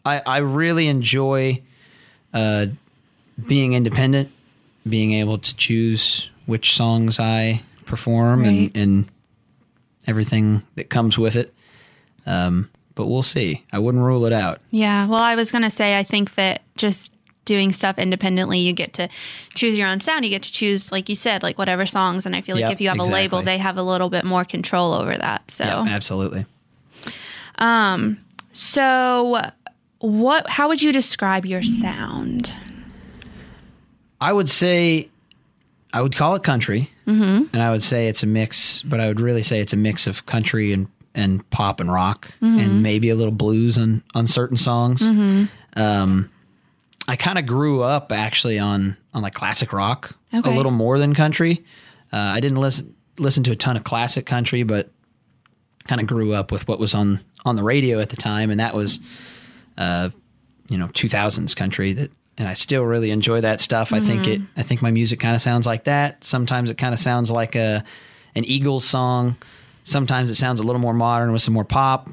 I 0.04 0.20
I 0.26 0.38
really 0.38 0.88
enjoy 0.88 1.62
uh, 2.34 2.66
being 3.46 3.72
independent, 3.74 4.30
being 4.88 5.12
able 5.12 5.38
to 5.38 5.56
choose 5.56 6.28
which 6.46 6.74
songs 6.76 7.20
I 7.20 7.62
perform 7.86 8.40
Right. 8.42 8.48
and, 8.48 8.76
and 8.76 9.08
everything 10.06 10.62
that 10.74 10.90
comes 10.90 11.16
with 11.18 11.36
it. 11.36 11.52
Um, 12.26 12.68
but 12.94 13.06
we'll 13.06 13.22
see. 13.22 13.64
I 13.72 13.78
wouldn't 13.78 14.02
rule 14.04 14.26
it 14.26 14.32
out. 14.32 14.60
Yeah. 14.70 15.06
Well, 15.06 15.20
I 15.22 15.34
was 15.34 15.50
going 15.52 15.62
to 15.62 15.70
say, 15.70 15.98
I 15.98 16.02
think 16.02 16.34
that 16.34 16.62
just 16.76 17.12
doing 17.44 17.72
stuff 17.72 17.98
independently, 17.98 18.58
you 18.58 18.72
get 18.72 18.92
to 18.94 19.08
choose 19.54 19.76
your 19.76 19.88
own 19.88 20.00
sound. 20.00 20.24
You 20.24 20.30
get 20.30 20.42
to 20.42 20.52
choose, 20.52 20.92
like 20.92 21.08
you 21.08 21.16
said, 21.16 21.42
like 21.42 21.58
whatever 21.58 21.86
songs. 21.86 22.26
And 22.26 22.36
I 22.36 22.40
feel 22.40 22.56
like 22.56 22.62
Yep, 22.62 22.72
if 22.72 22.80
you 22.80 22.88
have 22.88 22.98
a 22.98 23.04
label, 23.04 23.42
they 23.42 23.58
have 23.58 23.76
a 23.76 23.82
little 23.82 24.08
bit 24.08 24.24
more 24.24 24.44
control 24.44 24.92
over 24.92 25.16
that. 25.16 25.50
So, 25.50 25.64
Yeah, 25.64 25.84
absolutely. 25.88 26.46
so 28.52 29.50
what? 29.98 30.48
How 30.48 30.68
would 30.68 30.82
you 30.82 30.92
describe 30.92 31.46
your 31.46 31.62
sound? 31.62 32.54
I 34.20 34.32
would 34.32 34.48
say 34.48 35.08
I 35.92 36.00
would 36.00 36.16
call 36.16 36.34
it 36.34 36.42
country, 36.42 36.90
mm-hmm. 37.06 37.44
and 37.52 37.62
I 37.62 37.70
would 37.70 37.82
say 37.82 38.08
it's 38.08 38.22
a 38.22 38.26
mix, 38.26 38.82
but 38.82 39.00
I 39.00 39.08
would 39.08 39.20
really 39.20 39.42
say 39.42 39.60
it's 39.60 39.72
a 39.72 39.76
mix 39.76 40.06
of 40.06 40.26
country 40.26 40.72
and 40.72 40.88
and 41.14 41.48
pop 41.50 41.80
and 41.80 41.92
rock, 41.92 42.32
and 42.40 42.82
maybe 42.82 43.10
a 43.10 43.14
little 43.14 43.32
blues 43.32 43.76
on 43.76 44.02
on 44.14 44.26
certain 44.26 44.56
songs. 44.56 45.02
Um, 45.74 46.30
I 47.08 47.16
kind 47.16 47.38
of 47.38 47.46
grew 47.46 47.82
up 47.82 48.12
actually 48.12 48.58
on 48.58 48.96
on 49.12 49.22
like 49.22 49.34
classic 49.34 49.72
rock 49.72 50.16
Okay. 50.32 50.50
a 50.50 50.56
little 50.56 50.72
more 50.72 50.98
than 50.98 51.14
country. 51.14 51.64
Uh, 52.12 52.16
I 52.16 52.40
didn't 52.40 52.58
listen 52.60 52.94
listen 53.18 53.42
to 53.44 53.50
a 53.52 53.56
ton 53.56 53.76
of 53.76 53.84
classic 53.84 54.24
country, 54.26 54.62
but 54.62 54.90
kind 55.84 56.00
of 56.00 56.06
grew 56.06 56.32
up 56.32 56.52
with 56.52 56.66
what 56.68 56.78
was 56.78 56.94
on 56.94 57.20
on 57.44 57.56
the 57.56 57.62
radio 57.64 57.98
at 58.00 58.08
the 58.10 58.16
time, 58.16 58.50
and 58.50 58.60
that 58.60 58.74
was 58.74 59.00
uh, 59.76 60.10
you 60.68 60.78
know 60.78 60.86
2000s 60.88 61.54
country 61.56 61.92
that 61.94 62.10
and 62.38 62.48
I 62.48 62.54
still 62.54 62.82
really 62.84 63.10
enjoy 63.10 63.40
that 63.42 63.60
stuff. 63.60 63.92
I 63.92 64.00
think 64.00 64.26
it 64.26 64.40
I 64.56 64.62
think 64.62 64.80
my 64.80 64.90
music 64.90 65.20
kind 65.20 65.34
of 65.34 65.40
sounds 65.42 65.66
like 65.66 65.84
that. 65.84 66.24
Sometimes 66.24 66.70
it 66.70 66.78
kind 66.78 66.94
of 66.94 67.00
sounds 67.00 67.30
like 67.30 67.54
a 67.56 67.84
an 68.34 68.44
Eagles 68.44 68.84
song. 68.86 69.36
Sometimes 69.84 70.30
it 70.30 70.36
sounds 70.36 70.60
a 70.60 70.62
little 70.62 70.80
more 70.80 70.94
modern 70.94 71.32
with 71.32 71.42
some 71.42 71.52
more 71.54 71.64
pop. 71.64 72.08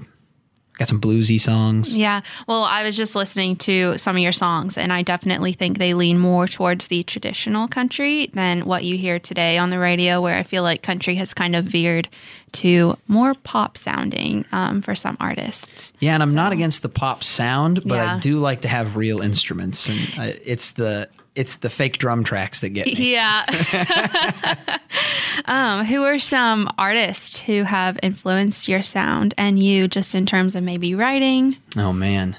Got 0.80 0.88
some 0.88 1.02
bluesy 1.02 1.40
songs. 1.42 1.94
Yeah. 1.94 2.22
Well, 2.48 2.64
I 2.64 2.84
was 2.84 2.96
just 2.96 3.14
listening 3.14 3.58
to 3.58 3.98
some 3.98 4.16
of 4.16 4.22
your 4.22 4.32
songs, 4.32 4.78
and 4.78 4.94
I 4.94 5.02
definitely 5.02 5.52
think 5.52 5.78
they 5.78 5.94
lean 5.94 6.18
more 6.18 6.48
towards 6.48 6.88
the 6.88 7.04
traditional 7.04 7.68
country 7.68 8.28
than 8.28 8.62
what 8.66 8.86
you 8.86 8.98
hear 8.98 9.20
today 9.20 9.58
on 9.58 9.72
the 9.72 9.78
radio, 9.78 10.22
where 10.22 10.38
I 10.38 10.44
feel 10.44 10.64
like 10.64 10.82
country 10.82 11.16
has 11.16 11.34
kind 11.34 11.54
of 11.54 11.66
veered 11.66 12.08
to 12.54 12.98
more 13.10 13.34
pop 13.34 13.78
sounding 13.78 14.46
um, 14.54 14.82
for 14.82 14.96
some 14.96 15.18
artists. 15.20 15.92
Yeah, 16.00 16.14
and 16.14 16.24
I'm 16.24 16.34
not 16.34 16.54
against 16.54 16.82
the 16.82 16.90
pop 16.90 17.26
sound, 17.26 17.84
but 17.86 17.96
Yeah. 17.96 18.16
I 18.16 18.20
do 18.20 18.40
like 18.40 18.62
to 18.62 18.70
have 18.70 18.96
real 18.96 19.20
instruments, 19.20 19.90
and 19.90 20.00
I, 20.18 20.40
it's 20.46 20.72
the 20.72 21.10
it's 21.40 21.56
the 21.56 21.70
fake 21.70 21.98
drum 21.98 22.26
tracks 22.26 22.60
that 22.60 22.70
get 22.70 22.86
me. 22.86 23.14
Yeah. 23.14 23.46
um, 25.46 25.86
who 25.86 26.04
are 26.04 26.20
some 26.20 26.70
artists 26.78 27.40
who 27.40 27.64
have 27.64 27.98
influenced 28.04 28.68
your 28.68 28.82
sound 28.82 29.34
and 29.38 29.58
you 29.58 29.88
just 29.88 30.14
in 30.14 30.26
terms 30.26 30.54
of 30.54 30.64
maybe 30.64 30.94
writing? 30.94 31.56
Oh 31.78 31.94
man, 31.94 32.36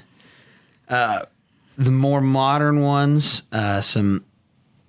uh, 0.91 1.23
the 1.79 1.91
more 1.91 2.21
modern 2.21 2.83
ones, 2.83 3.43
uh, 3.53 3.81
some 3.81 4.23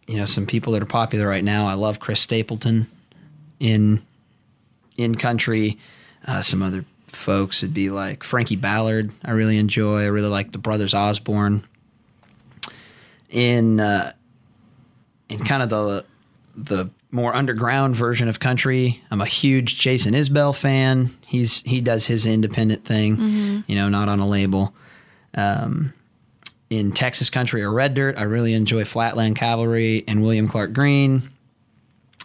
you 0.08 0.18
know 0.18 0.26
some 0.26 0.46
people 0.46 0.74
that 0.74 0.82
are 0.82 0.88
popular 0.88 1.26
right 1.26 1.44
now. 1.44 1.68
I 1.68 1.76
love 1.76 2.02
Chris 2.02 2.20
Stapleton 2.20 2.88
in 3.62 4.02
in 4.98 5.16
country. 5.16 5.78
Uh, 6.28 6.42
some 6.42 6.62
other 6.62 6.84
folks 7.08 7.62
would 7.62 7.74
be 7.74 7.90
like 7.90 8.24
Frankie 8.24 8.58
Ballard. 8.58 9.10
I 9.24 9.32
really 9.32 9.58
enjoy. 9.58 10.02
I 10.02 10.08
really 10.08 10.28
like 10.28 10.52
the 10.52 10.58
Brothers 10.58 10.94
Osborne. 10.94 11.64
In 13.32 13.80
uh, 13.80 14.14
in 15.30 15.40
kind 15.44 15.64
of 15.64 15.70
the 15.70 16.06
the 16.56 16.90
more 17.12 17.36
underground 17.36 17.96
version 17.96 18.28
of 18.28 18.40
country, 18.40 19.02
I'm 19.10 19.22
a 19.22 19.26
huge 19.26 19.80
Jason 19.80 20.14
Isbell 20.14 20.56
fan. 20.56 21.16
He's 21.26 21.62
he 21.62 21.82
does 21.82 22.08
his 22.08 22.26
independent 22.26 22.86
thing, 22.86 23.64
you 23.68 23.76
know, 23.76 23.90
not 23.90 24.10
on 24.10 24.20
a 24.20 24.28
label. 24.28 24.74
Um, 25.34 25.94
in 26.70 26.92
Texas 26.94 27.30
country 27.30 27.64
or 27.64 27.72
red 27.72 27.94
dirt, 27.94 28.18
I 28.18 28.24
really 28.24 28.54
enjoy 28.54 28.86
Flatland 28.86 29.36
Cavalry 29.36 30.04
and 30.08 30.22
William 30.22 30.48
Clark 30.48 30.74
Green. 30.74 31.30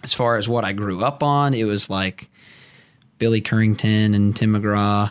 As 0.02 0.12
far 0.14 0.36
as 0.36 0.48
what 0.48 0.64
I 0.64 0.72
grew 0.72 1.04
up 1.04 1.22
on, 1.22 1.52
it 1.54 1.64
was 1.64 1.90
like 1.90 2.28
Billy 3.18 3.40
Currington 3.40 4.14
and 4.14 4.36
Tim 4.36 4.52
McGraw, 4.52 5.10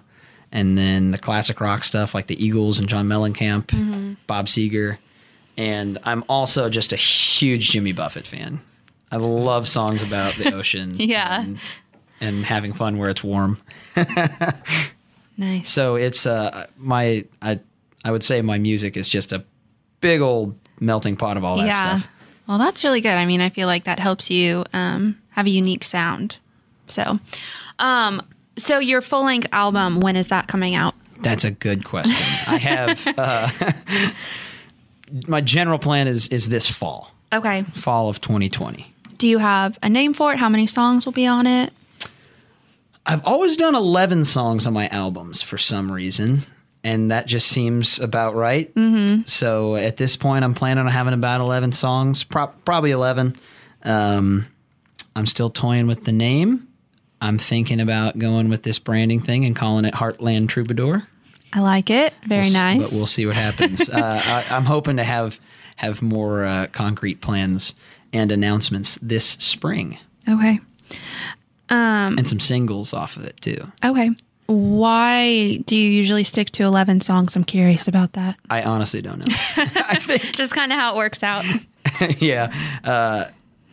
and 0.51 0.77
then 0.77 1.11
the 1.11 1.17
classic 1.17 1.59
rock 1.59 1.83
stuff 1.83 2.13
like 2.13 2.27
the 2.27 2.41
Eagles 2.43 2.79
and 2.79 2.87
John 2.87 3.07
Mellencamp, 3.07 4.17
Bob 4.27 4.47
Seger. 4.47 4.97
And 5.57 5.99
I'm 6.03 6.23
also 6.27 6.69
just 6.69 6.91
a 6.91 6.97
huge 6.97 7.69
Jimmy 7.71 7.93
Buffett 7.93 8.27
fan. 8.27 8.61
I 9.11 9.17
love 9.17 9.67
songs 9.67 10.01
about 10.01 10.35
the 10.35 10.53
ocean. 10.55 10.95
Yeah. 10.99 11.41
And, 11.41 11.59
and 12.19 12.45
having 12.45 12.73
fun 12.73 12.97
where 12.97 13.09
it's 13.09 13.23
warm. 13.23 13.59
Nice. 15.37 15.69
So 15.69 15.95
it's 15.95 16.25
uh 16.25 16.67
my 16.77 17.25
I 17.41 17.59
I 18.03 18.11
would 18.11 18.23
say 18.23 18.41
my 18.41 18.57
music 18.57 18.97
is 18.97 19.09
just 19.09 19.31
a 19.31 19.43
big 19.99 20.21
old 20.21 20.57
melting 20.79 21.15
pot 21.15 21.37
of 21.37 21.43
all 21.43 21.57
that 21.57 21.67
yeah. 21.67 21.97
stuff. 21.97 22.11
Well, 22.47 22.59
that's 22.59 22.83
really 22.83 23.01
good. 23.01 23.17
I 23.17 23.25
mean, 23.25 23.41
I 23.41 23.49
feel 23.49 23.67
like 23.67 23.85
that 23.85 23.99
helps 23.99 24.29
you 24.29 24.65
um, 24.71 25.19
have 25.31 25.47
a 25.47 25.49
unique 25.49 25.83
sound. 25.83 26.37
So, 26.87 27.19
um, 27.79 28.21
so 28.55 28.77
your 28.77 29.01
full 29.01 29.25
length 29.25 29.47
album, 29.51 29.99
when 29.99 30.15
is 30.15 30.27
that 30.27 30.47
coming 30.47 30.75
out? 30.75 30.93
That's 31.21 31.43
a 31.43 31.49
good 31.49 31.83
question. 31.85 32.11
I 32.11 32.57
have 32.57 33.07
uh, 33.17 33.49
my 35.27 35.41
general 35.41 35.79
plan 35.79 36.07
is 36.07 36.27
is 36.29 36.49
this 36.49 36.69
fall, 36.69 37.11
Okay. 37.33 37.63
fall 37.73 38.09
of 38.09 38.21
2020. 38.21 38.91
Do 39.17 39.27
you 39.27 39.37
have 39.37 39.77
a 39.81 39.89
name 39.89 40.13
for 40.13 40.33
it? 40.33 40.37
How 40.39 40.49
many 40.49 40.67
songs 40.67 41.05
will 41.05 41.13
be 41.13 41.25
on 41.27 41.47
it? 41.47 41.71
I've 43.05 43.25
always 43.25 43.55
done 43.55 43.75
11 43.75 44.25
songs 44.25 44.65
on 44.65 44.73
my 44.73 44.87
albums 44.87 45.41
for 45.41 45.57
some 45.59 45.91
reason, 45.91 46.43
and 46.83 47.11
that 47.11 47.27
just 47.27 47.47
seems 47.47 47.99
about 47.99 48.35
right. 48.35 48.73
Mm-hmm. 48.73 49.21
So 49.25 49.75
at 49.75 49.97
this 49.97 50.15
point, 50.15 50.43
I'm 50.43 50.55
planning 50.55 50.83
on 50.85 50.91
having 50.91 51.13
about 51.13 51.39
11 51.39 51.71
songs, 51.71 52.23
pro- 52.23 52.47
probably 52.47 52.91
11. 52.91 53.35
Um, 53.83 54.47
I'm 55.15 55.27
still 55.27 55.51
toying 55.51 55.85
with 55.87 56.05
the 56.05 56.11
name. 56.11 56.67
I'm 57.21 57.37
thinking 57.37 57.79
about 57.79 58.17
going 58.17 58.49
with 58.49 58.63
this 58.63 58.79
branding 58.79 59.21
thing 59.21 59.45
and 59.45 59.55
calling 59.55 59.85
it 59.85 59.93
Heartland 59.93 60.49
Troubadour. 60.49 61.07
I 61.55 61.61
like 61.61 61.89
it. 61.89 62.13
Very 62.27 62.43
We'll 62.43 62.53
nice. 62.53 62.81
But 62.81 62.91
we'll 62.91 63.07
see 63.07 63.25
what 63.25 63.35
happens. 63.35 63.89
uh, 63.89 64.21
I, 64.23 64.45
I'm 64.53 64.65
hoping 64.65 64.97
to 64.97 65.03
have 65.03 65.39
have 65.77 66.01
more 66.01 66.43
uh, 66.45 66.67
concrete 66.71 67.21
plans 67.21 67.73
and 68.13 68.31
announcements 68.31 68.99
this 69.01 69.25
spring, 69.25 69.97
okay. 70.27 70.59
Um, 71.69 72.17
and 72.17 72.27
some 72.27 72.39
singles 72.39 72.93
off 72.93 73.17
of 73.17 73.25
it 73.25 73.39
too. 73.41 73.71
Okay. 73.83 74.11
Why 74.47 75.57
do 75.65 75.75
you 75.75 75.89
usually 75.89 76.23
stick 76.23 76.51
to 76.51 76.63
11 76.63 77.01
songs? 77.01 77.35
I'm 77.35 77.43
curious 77.43 77.87
about 77.87 78.13
that. 78.13 78.37
I 78.49 78.61
honestly 78.61 79.01
don't 79.01 79.27
know. 79.27 79.35
Just 80.33 80.53
kind 80.53 80.71
of 80.71 80.77
how 80.77 80.93
it 80.93 80.97
works 80.97 81.23
out. 81.23 81.45
yeah. 82.19 82.53
Uh, 82.83 83.25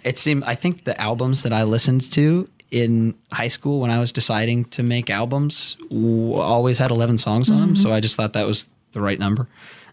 it 0.03 0.19
seemed, 0.19 0.45
I 0.45 0.55
think 0.55 0.85
the 0.85 0.99
albums 0.99 1.43
that 1.43 1.53
I 1.53 1.65
listened 1.65 2.11
to 2.13 2.49
in 2.73 3.15
high 3.31 3.49
school 3.49 3.81
when 3.81 3.91
I 3.91 4.01
was 4.01 4.11
deciding 4.11 4.65
to 4.67 4.83
make 4.83 5.11
albums 5.11 5.77
w- 5.91 6.35
always 6.35 6.79
had 6.79 6.91
11 6.91 7.19
songs 7.19 7.51
on 7.51 7.61
them. 7.61 7.77
So 7.77 7.93
I 7.93 8.01
just 8.01 8.17
thought 8.17 8.33
that 8.33 8.47
was 8.47 8.67
the 8.93 9.01
right 9.01 9.19
number. 9.19 9.47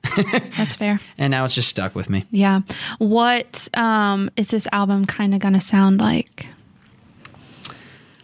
That's 0.58 0.76
fair. 0.76 1.02
And 1.18 1.30
now 1.30 1.44
it's 1.44 1.54
just 1.54 1.68
stuck 1.68 1.94
with 1.94 2.10
me. 2.10 2.26
Yeah. 2.32 2.62
What 2.98 3.68
um, 3.74 4.32
is 4.38 4.48
this 4.48 4.66
album 4.72 5.06
kind 5.06 5.36
of 5.36 5.42
going 5.42 5.56
to 5.56 5.62
sound 5.62 6.00
like? 6.00 6.48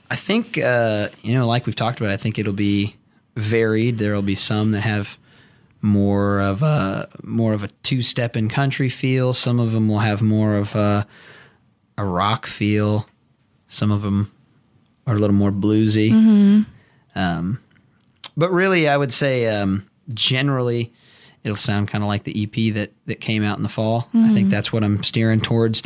I 0.09 0.15
think, 0.15 0.57
uh, 0.57 1.09
you 1.21 1.38
know, 1.38 1.45
like 1.45 1.65
we've 1.65 1.75
talked 1.75 2.00
about, 2.00 2.13
I 2.13 2.17
think 2.17 2.39
it'll 2.39 2.53
be 2.53 2.95
varied. 3.35 3.97
There 3.97 4.15
will 4.15 4.21
be 4.21 4.35
some 4.35 4.71
that 4.71 4.81
have 4.81 5.17
more 5.81 6.39
of 6.39 6.63
a 6.63 7.09
more 7.24 7.53
of 7.53 7.63
a 7.63 7.67
two 7.83 8.01
step 8.01 8.38
in 8.38 8.47
country 8.47 8.88
feel. 8.88 9.33
Some 9.33 9.59
of 9.59 9.74
them 9.74 9.89
will 9.89 10.00
have 10.00 10.21
more 10.21 10.55
of 10.55 10.75
a 10.75 11.05
a 11.97 12.05
rock 12.05 12.45
feel. 12.45 13.07
Some 13.67 13.91
of 13.91 14.01
them 14.01 14.31
are 15.07 15.15
a 15.15 15.19
little 15.19 15.35
more 15.35 15.51
bluesy. 15.51 16.65
Um, 17.15 17.59
but 18.38 18.51
really, 18.51 18.89
I 18.89 18.97
would 18.97 19.13
say 19.13 19.47
um, 19.47 19.88
generally 20.13 20.93
it'll 21.43 21.55
sound 21.57 21.88
kind 21.88 22.03
of 22.03 22.07
like 22.09 22.24
the 22.24 22.43
EP 22.43 22.74
that 22.74 22.91
that 23.05 23.21
came 23.21 23.43
out 23.43 23.57
in 23.57 23.63
the 23.63 23.69
fall. 23.69 24.09
I 24.13 24.33
think 24.33 24.50
that's 24.50 24.74
what 24.74 24.83
I'm 24.83 25.03
steering 25.03 25.39
towards. 25.41 25.81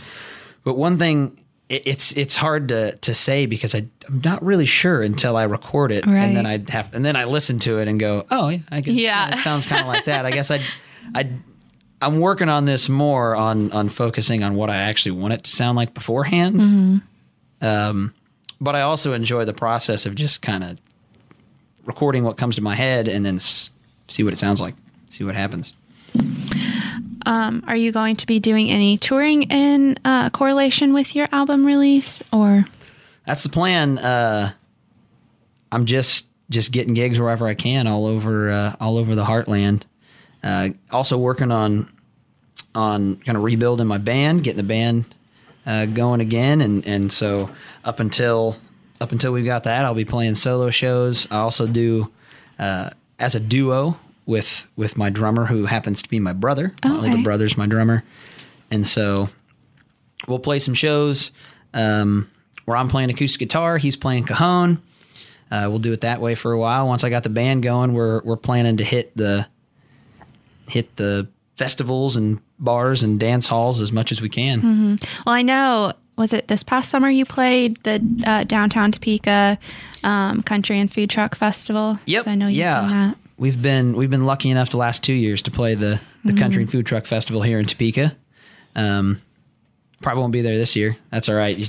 But 0.63 0.75
one 0.75 0.97
thing, 0.97 1.37
it, 1.69 1.83
it's 1.85 2.11
it's 2.13 2.35
hard 2.35 2.69
to 2.69 2.95
to 2.95 3.13
say 3.13 3.45
because 3.45 3.75
I, 3.75 3.85
I'm 4.07 4.21
not 4.23 4.43
really 4.43 4.65
sure 4.65 5.01
until 5.03 5.37
I 5.37 5.43
record 5.43 5.91
it, 5.91 6.05
and 6.05 6.35
then 6.35 6.45
Right. 6.45 6.67
I 6.67 6.71
have 6.71 6.93
and 6.95 7.05
then 7.05 7.15
I 7.15 7.25
listen 7.25 7.59
to 7.59 7.77
it 7.79 7.87
and 7.87 7.99
go, 7.99 8.25
oh 8.31 8.49
yeah, 8.49 8.59
I 8.71 8.81
guess, 8.81 8.93
Yeah. 8.95 9.33
it 9.33 9.39
sounds 9.39 9.65
kind 9.67 9.81
of 9.81 9.87
like 9.87 10.05
that. 10.05 10.25
I 10.25 10.31
guess 10.31 10.49
I 10.51 10.61
I 11.13 11.29
I'm 12.01 12.19
working 12.19 12.49
on 12.49 12.65
this 12.65 12.89
more 12.89 13.35
on 13.35 13.71
on 13.71 13.89
focusing 13.89 14.41
on 14.43 14.55
what 14.55 14.69
I 14.71 14.77
actually 14.77 15.11
want 15.11 15.33
it 15.33 15.43
to 15.43 15.51
sound 15.51 15.75
like 15.75 15.93
beforehand. 15.93 17.01
Um, 17.61 18.13
but 18.61 18.75
I 18.75 18.81
also 18.81 19.13
enjoy 19.13 19.45
the 19.45 19.53
process 19.53 20.05
of 20.05 20.15
just 20.15 20.41
kind 20.41 20.63
of 20.63 20.77
recording 21.85 22.23
what 22.23 22.37
comes 22.37 22.55
to 22.55 22.61
my 22.61 22.75
head 22.75 23.07
and 23.07 23.25
then 23.25 23.35
s- 23.35 23.71
see 24.07 24.23
what 24.23 24.33
it 24.33 24.39
sounds 24.39 24.59
like, 24.61 24.75
see 25.09 25.23
what 25.23 25.35
happens. 25.35 25.73
Um, 27.25 27.63
are 27.67 27.75
you 27.75 27.91
going 27.91 28.15
to 28.17 28.25
be 28.27 28.39
doing 28.39 28.69
any 28.69 28.97
touring 28.97 29.43
in 29.43 29.97
uh, 30.05 30.29
correlation 30.29 30.93
with 30.93 31.15
your 31.15 31.27
album 31.31 31.65
release, 31.65 32.23
or 32.31 32.65
That's 33.25 33.43
the 33.43 33.49
plan. 33.49 33.97
Uh, 33.99 34.51
I'm 35.71 35.85
just 35.85 36.25
just 36.49 36.71
getting 36.71 36.95
gigs 36.95 37.19
wherever 37.19 37.47
I 37.47 37.53
can, 37.53 37.85
all 37.85 38.07
over 38.07 38.49
uh, 38.49 38.75
all 38.79 38.97
over 38.97 39.13
the 39.15 39.25
heartland. 39.25 39.83
Uh, 40.43 40.69
also 40.91 41.17
working 41.17 41.51
on 41.51 41.89
on 42.73 43.17
kind 43.17 43.37
of 43.37 43.43
rebuilding 43.43 43.85
my 43.87 43.97
band, 43.97 44.43
getting 44.43 44.57
the 44.57 44.63
band 44.63 45.05
uh, 45.65 45.85
going 45.85 46.21
again, 46.21 46.61
and 46.61 46.85
and 46.85 47.11
so 47.11 47.49
up 47.83 47.99
until 47.99 48.57
up 49.01 49.11
until 49.11 49.31
we've 49.31 49.45
got 49.45 49.63
that, 49.63 49.85
I'll 49.85 49.93
be 49.95 50.05
playing 50.05 50.35
solo 50.35 50.69
shows. 50.69 51.27
I 51.31 51.37
also 51.37 51.67
do 51.67 52.11
uh, 52.57 52.89
as 53.19 53.35
a 53.35 53.39
duo 53.39 53.97
with 54.25 54.67
with 54.75 54.97
my 54.97 55.09
drummer, 55.09 55.45
who 55.45 55.65
happens 55.65 56.01
to 56.01 56.09
be 56.09 56.19
my 56.19 56.33
brother. 56.33 56.73
My 56.83 56.97
Okay. 56.97 57.09
older 57.11 57.23
brother's 57.23 57.57
my 57.57 57.65
drummer, 57.67 58.03
and 58.71 58.85
so 58.85 59.29
we'll 60.27 60.39
play 60.39 60.59
some 60.59 60.73
shows 60.73 61.31
um, 61.73 62.29
where 62.65 62.77
I'm 62.77 62.89
playing 62.89 63.09
acoustic 63.09 63.39
guitar, 63.39 63.77
he's 63.77 63.95
playing 63.95 64.25
cajon. 64.25 64.81
Uh, 65.51 65.65
we'll 65.67 65.79
do 65.79 65.91
it 65.93 66.01
that 66.01 66.21
way 66.21 66.35
for 66.35 66.51
a 66.51 66.59
while. 66.59 66.87
Once 66.87 67.03
I 67.03 67.09
got 67.09 67.23
the 67.23 67.29
band 67.29 67.63
going, 67.63 67.93
we're 67.93 68.21
we're 68.23 68.37
planning 68.37 68.77
to 68.77 68.83
hit 68.83 69.15
the 69.17 69.47
hit 70.67 70.95
the 70.97 71.27
festivals 71.55 72.15
and 72.15 72.39
bars 72.59 73.03
and 73.03 73.19
dance 73.19 73.47
halls 73.47 73.81
as 73.81 73.91
much 73.91 74.11
as 74.11 74.21
we 74.21 74.29
can. 74.29 74.99
well, 75.25 75.35
I 75.35 75.41
know 75.41 75.93
was 76.19 76.33
it 76.33 76.49
this 76.49 76.63
past 76.63 76.89
summer 76.89 77.09
you 77.09 77.25
played 77.25 77.77
the 77.83 78.03
uh, 78.25 78.43
downtown 78.43 78.91
Topeka 78.91 79.57
um, 80.03 80.43
Country 80.43 80.79
and 80.79 80.91
Food 80.91 81.09
Truck 81.09 81.35
Festival? 81.35 81.97
Yep. 82.05 82.25
So 82.25 82.31
I 82.31 82.35
know 82.35 82.47
you've 82.47 82.57
yeah. 82.57 82.81
done 82.81 82.89
that. 82.89 83.17
We've 83.37 83.59
been 83.59 83.95
we've 83.95 84.09
been 84.09 84.25
lucky 84.25 84.49
enough 84.49 84.69
the 84.69 84.77
last 84.77 85.01
two 85.01 85.13
years 85.13 85.41
to 85.43 85.51
play 85.51 85.75
the 85.75 86.01
the 86.25 86.33
Country 86.33 86.61
and 86.61 86.69
Food 86.69 86.85
Truck 86.85 87.05
Festival 87.05 87.41
here 87.41 87.57
in 87.57 87.65
Topeka. 87.65 88.15
Um, 88.75 89.21
probably 90.01 90.21
won't 90.21 90.33
be 90.33 90.41
there 90.41 90.57
this 90.57 90.75
year. 90.75 90.97
That's 91.09 91.29
all 91.29 91.35
right. 91.35 91.57
You 91.57 91.67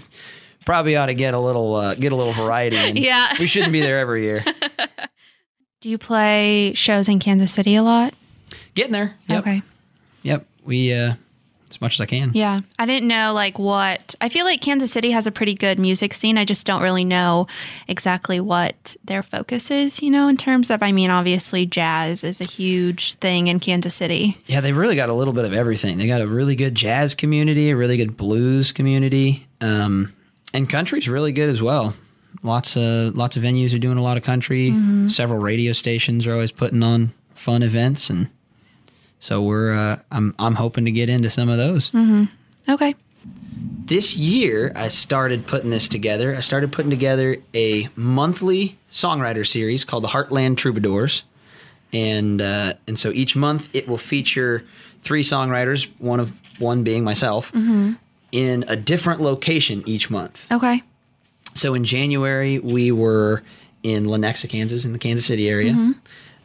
probably 0.64 0.96
ought 0.96 1.06
to 1.06 1.14
get 1.14 1.32
a 1.34 1.38
little 1.38 1.76
uh, 1.76 1.94
get 1.94 2.10
a 2.10 2.16
little 2.16 2.32
variety. 2.32 2.76
Yeah. 3.00 3.34
we 3.38 3.46
shouldn't 3.46 3.72
be 3.72 3.80
there 3.80 4.00
every 4.00 4.24
year. 4.24 4.44
Do 5.80 5.88
you 5.88 5.96
play 5.96 6.74
shows 6.74 7.08
in 7.08 7.20
Kansas 7.20 7.52
City 7.52 7.76
a 7.76 7.82
lot? 7.82 8.14
Getting 8.74 8.92
there. 8.92 9.16
Yep. 9.28 9.40
Okay. 9.40 9.62
We 10.64 10.92
uh, 10.92 11.14
as 11.70 11.80
much 11.80 11.94
as 11.94 12.00
I 12.00 12.06
can. 12.06 12.32
Yeah. 12.34 12.60
I 12.78 12.86
didn't 12.86 13.08
know 13.08 13.32
like 13.32 13.58
what 13.58 14.14
I 14.20 14.28
feel 14.28 14.44
like 14.44 14.60
Kansas 14.60 14.90
City 14.92 15.12
has 15.12 15.26
a 15.26 15.30
pretty 15.30 15.54
good 15.54 15.78
music 15.78 16.14
scene. 16.14 16.36
I 16.36 16.44
just 16.44 16.66
don't 16.66 16.82
really 16.82 17.04
know 17.04 17.46
exactly 17.86 18.40
what 18.40 18.96
their 19.04 19.22
focus 19.22 19.70
is, 19.70 20.02
you 20.02 20.10
know, 20.10 20.28
in 20.28 20.36
terms 20.36 20.70
of 20.70 20.82
I 20.82 20.92
mean, 20.92 21.10
obviously 21.10 21.66
jazz 21.66 22.24
is 22.24 22.40
a 22.40 22.44
huge 22.44 23.14
thing 23.14 23.46
in 23.46 23.60
Kansas 23.60 23.94
City. 23.94 24.36
Yeah, 24.46 24.60
they've 24.60 24.76
really 24.76 24.96
got 24.96 25.08
a 25.08 25.14
little 25.14 25.32
bit 25.32 25.44
of 25.44 25.52
everything. 25.52 25.98
They 25.98 26.06
got 26.06 26.20
a 26.20 26.26
really 26.26 26.56
good 26.56 26.74
jazz 26.74 27.14
community, 27.14 27.70
a 27.70 27.76
really 27.76 27.96
good 27.96 28.16
blues 28.16 28.72
community, 28.72 29.46
um, 29.60 30.12
and 30.52 30.68
country's 30.68 31.08
really 31.08 31.32
good 31.32 31.48
as 31.48 31.62
well. 31.62 31.94
Lots 32.42 32.76
of 32.76 33.16
lots 33.16 33.36
of 33.36 33.42
venues 33.42 33.74
are 33.74 33.78
doing 33.78 33.98
a 33.98 34.02
lot 34.02 34.16
of 34.16 34.22
country. 34.22 34.74
Several 35.08 35.40
radio 35.40 35.72
stations 35.72 36.26
are 36.26 36.32
always 36.32 36.52
putting 36.52 36.82
on 36.82 37.12
fun 37.34 37.62
events, 37.62 38.08
and 38.08 38.28
so 39.20 39.40
we're 39.42 39.72
uh, 39.72 39.98
I'm 40.10 40.34
I'm 40.38 40.56
hoping 40.56 40.86
to 40.86 40.90
get 40.90 41.08
into 41.08 41.30
some 41.30 41.48
of 41.48 41.58
those. 41.58 41.92
Okay. 42.68 42.94
This 43.84 44.16
year, 44.16 44.72
I 44.76 44.88
started 44.88 45.46
putting 45.46 45.70
this 45.70 45.88
together. 45.88 46.36
I 46.36 46.40
started 46.40 46.72
putting 46.72 46.90
together 46.90 47.36
a 47.54 47.88
monthly 47.96 48.78
songwriter 48.90 49.46
series 49.46 49.84
called 49.84 50.04
the 50.04 50.08
Heartland 50.08 50.56
Troubadours, 50.56 51.22
and 51.92 52.40
uh, 52.40 52.74
and 52.86 52.98
so 52.98 53.10
each 53.10 53.36
month 53.36 53.68
it 53.74 53.88
will 53.88 53.98
feature 53.98 54.64
three 55.00 55.22
songwriters, 55.22 55.88
one 55.98 56.20
of 56.20 56.32
one 56.58 56.82
being 56.82 57.04
myself, 57.04 57.52
in 58.32 58.64
a 58.68 58.76
different 58.76 59.20
location 59.20 59.82
each 59.86 60.08
month. 60.10 60.46
Okay. 60.50 60.82
So 61.54 61.74
in 61.74 61.84
January 61.84 62.58
we 62.58 62.92
were 62.92 63.42
in 63.82 64.04
Lenexa, 64.04 64.48
Kansas, 64.48 64.84
in 64.84 64.92
the 64.92 64.98
Kansas 64.98 65.26
City 65.26 65.48
area. 65.48 65.94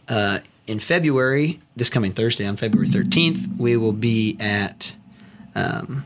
Uh, 0.10 0.40
in 0.68 0.80
February, 0.80 1.60
this 1.76 1.90
coming 1.90 2.12
Thursday 2.14 2.46
on 2.46 2.58
February 2.58 2.88
thirteenth, 2.88 3.48
we 3.58 3.78
will 3.78 3.94
be 3.94 4.38
at 4.40 4.96
um, 5.54 6.06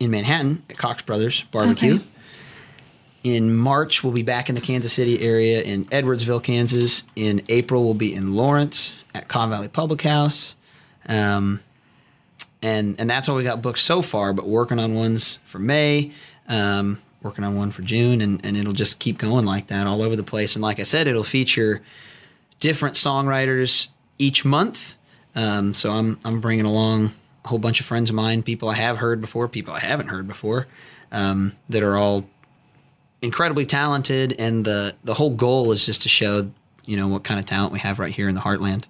in 0.00 0.10
Manhattan 0.10 0.62
at 0.68 0.76
Cox 0.76 1.02
Brothers 1.02 1.44
Barbecue. 1.50 1.96
Okay. 1.96 2.04
In 3.24 3.56
March, 3.56 4.04
we'll 4.04 4.12
be 4.12 4.22
back 4.22 4.48
in 4.48 4.54
the 4.54 4.60
Kansas 4.60 4.92
City 4.92 5.20
area 5.20 5.60
in 5.60 5.86
Edwardsville, 5.86 6.42
Kansas. 6.42 7.02
In 7.16 7.42
April, 7.48 7.84
we'll 7.84 7.94
be 7.94 8.14
in 8.14 8.34
Lawrence 8.34 8.94
at 9.12 9.28
Kaw 9.28 9.48
Valley 9.48 9.68
Public 9.68 10.02
House. 10.02 10.54
Um, 11.06 11.60
and 12.62 12.98
and 12.98 13.10
that's 13.10 13.28
all 13.28 13.36
we 13.36 13.42
got 13.42 13.60
booked 13.60 13.80
so 13.80 14.02
far. 14.02 14.32
But 14.32 14.46
working 14.46 14.78
on 14.78 14.94
ones 14.94 15.38
for 15.44 15.58
May, 15.58 16.12
um, 16.48 17.02
working 17.22 17.44
on 17.44 17.56
one 17.56 17.72
for 17.72 17.82
June, 17.82 18.20
and, 18.20 18.40
and 18.44 18.56
it'll 18.56 18.72
just 18.72 18.98
keep 19.00 19.18
going 19.18 19.44
like 19.44 19.66
that 19.66 19.86
all 19.86 20.00
over 20.00 20.14
the 20.14 20.22
place. 20.22 20.54
And 20.54 20.62
like 20.62 20.78
I 20.78 20.84
said, 20.84 21.08
it'll 21.08 21.24
feature 21.24 21.82
different 22.60 22.96
songwriters 22.96 23.88
each 24.18 24.44
month. 24.44 24.94
Um, 25.34 25.74
so 25.74 25.92
I'm 25.92 26.18
I'm 26.24 26.40
bringing 26.40 26.64
along 26.64 27.12
a 27.44 27.48
whole 27.48 27.58
bunch 27.58 27.80
of 27.80 27.86
friends 27.86 28.10
of 28.10 28.16
mine, 28.16 28.42
people 28.42 28.68
I 28.68 28.74
have 28.74 28.98
heard 28.98 29.20
before, 29.20 29.48
people 29.48 29.72
I 29.74 29.80
haven't 29.80 30.08
heard 30.08 30.26
before, 30.26 30.66
um, 31.12 31.52
that 31.68 31.82
are 31.82 31.96
all 31.96 32.24
incredibly 33.22 33.66
talented. 33.66 34.34
And 34.38 34.64
the 34.64 34.94
the 35.04 35.14
whole 35.14 35.30
goal 35.30 35.72
is 35.72 35.84
just 35.86 36.02
to 36.02 36.08
show 36.08 36.50
you 36.86 36.96
know 36.96 37.08
what 37.08 37.22
kind 37.24 37.38
of 37.38 37.46
talent 37.46 37.72
we 37.72 37.78
have 37.80 37.98
right 37.98 38.12
here 38.12 38.28
in 38.28 38.34
the 38.34 38.40
heartland. 38.40 38.84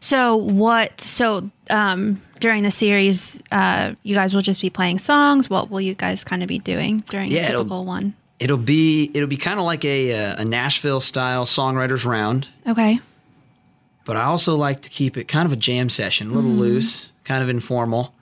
So 0.00 0.36
what 0.36 1.00
so 1.00 1.50
um 1.70 2.20
during 2.40 2.62
the 2.62 2.70
series 2.70 3.42
uh 3.52 3.94
you 4.02 4.14
guys 4.14 4.34
will 4.34 4.42
just 4.42 4.60
be 4.60 4.70
playing 4.70 4.98
songs. 4.98 5.48
What 5.48 5.70
will 5.70 5.80
you 5.80 5.94
guys 5.94 6.24
kind 6.24 6.42
of 6.42 6.48
be 6.48 6.58
doing 6.58 7.04
during 7.08 7.30
Yeah, 7.30 7.42
a 7.44 7.50
typical 7.52 7.84
one? 7.84 8.14
It'll 8.40 8.56
be 8.56 9.10
it'll 9.14 9.28
be 9.28 9.36
kind 9.36 9.60
of 9.60 9.66
like 9.66 9.84
a 9.84 10.12
uh, 10.12 10.42
a 10.42 10.44
Nashville 10.44 11.00
style 11.00 11.44
songwriters 11.44 12.04
round. 12.04 12.48
Okay. 12.66 12.98
but 14.06 14.16
I 14.16 14.24
also 14.24 14.56
like 14.56 14.80
to 14.82 14.88
keep 14.88 15.16
it 15.16 15.24
kind 15.28 15.46
of 15.46 15.52
a 15.52 15.56
jam 15.56 15.88
session, 15.90 16.30
a 16.30 16.34
little 16.34 16.50
loose, 16.50 17.10
kind 17.24 17.42
of 17.42 17.48
informal. 17.48 18.14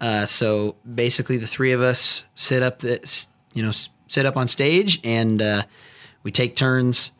Uh, 0.00 0.26
so 0.26 0.74
basically, 0.94 1.36
the 1.36 1.46
three 1.46 1.72
of 1.72 1.80
us 1.82 2.24
sit 2.34 2.62
up 2.62 2.80
this, 2.80 3.28
you 3.54 3.62
know, 3.62 3.72
sit 4.08 4.26
up 4.26 4.36
on 4.36 4.48
stage, 4.48 4.98
and 5.04 5.40
uh, 5.42 5.62
we 6.22 6.32
take 6.32 6.56
turns 6.56 7.12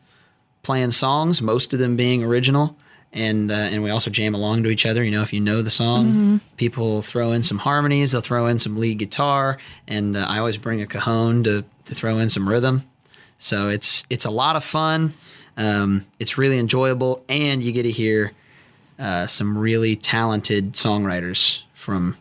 playing 0.63 0.91
songs. 0.91 1.41
Most 1.41 1.73
of 1.73 1.79
them 1.79 1.95
being 1.95 2.23
original, 2.23 2.75
and 3.13 3.51
uh, 3.51 3.55
and 3.55 3.81
we 3.83 3.89
also 3.91 4.09
jam 4.09 4.35
along 4.35 4.63
to 4.63 4.69
each 4.69 4.85
other. 4.85 5.03
You 5.03 5.11
know, 5.11 5.21
if 5.21 5.31
you 5.31 5.39
know 5.39 5.61
the 5.61 5.69
song, 5.71 6.39
people 6.57 7.01
throw 7.03 7.31
in 7.33 7.43
some 7.43 7.59
harmonies. 7.59 8.11
They'll 8.11 8.21
throw 8.21 8.47
in 8.47 8.59
some 8.59 8.77
lead 8.77 8.97
guitar, 8.97 9.57
and 9.87 10.17
uh, 10.17 10.25
I 10.27 10.39
always 10.39 10.57
bring 10.57 10.81
a 10.81 10.87
cajon 10.87 11.43
to 11.45 11.63
to 11.87 11.95
throw 11.95 12.19
in 12.19 12.29
some 12.29 12.47
rhythm. 12.47 12.83
So 13.39 13.69
it's 13.69 14.03
it's 14.09 14.25
a 14.25 14.29
lot 14.31 14.55
of 14.55 14.63
fun. 14.63 15.13
Um, 15.57 16.05
it's 16.19 16.37
really 16.37 16.59
enjoyable, 16.59 17.23
and 17.27 17.63
you 17.63 17.71
get 17.71 17.83
to 17.83 17.91
hear 17.91 18.31
uh, 18.99 19.27
some 19.27 19.57
really 19.57 19.95
talented 19.95 20.73
songwriters 20.73 21.61
from 21.73 22.15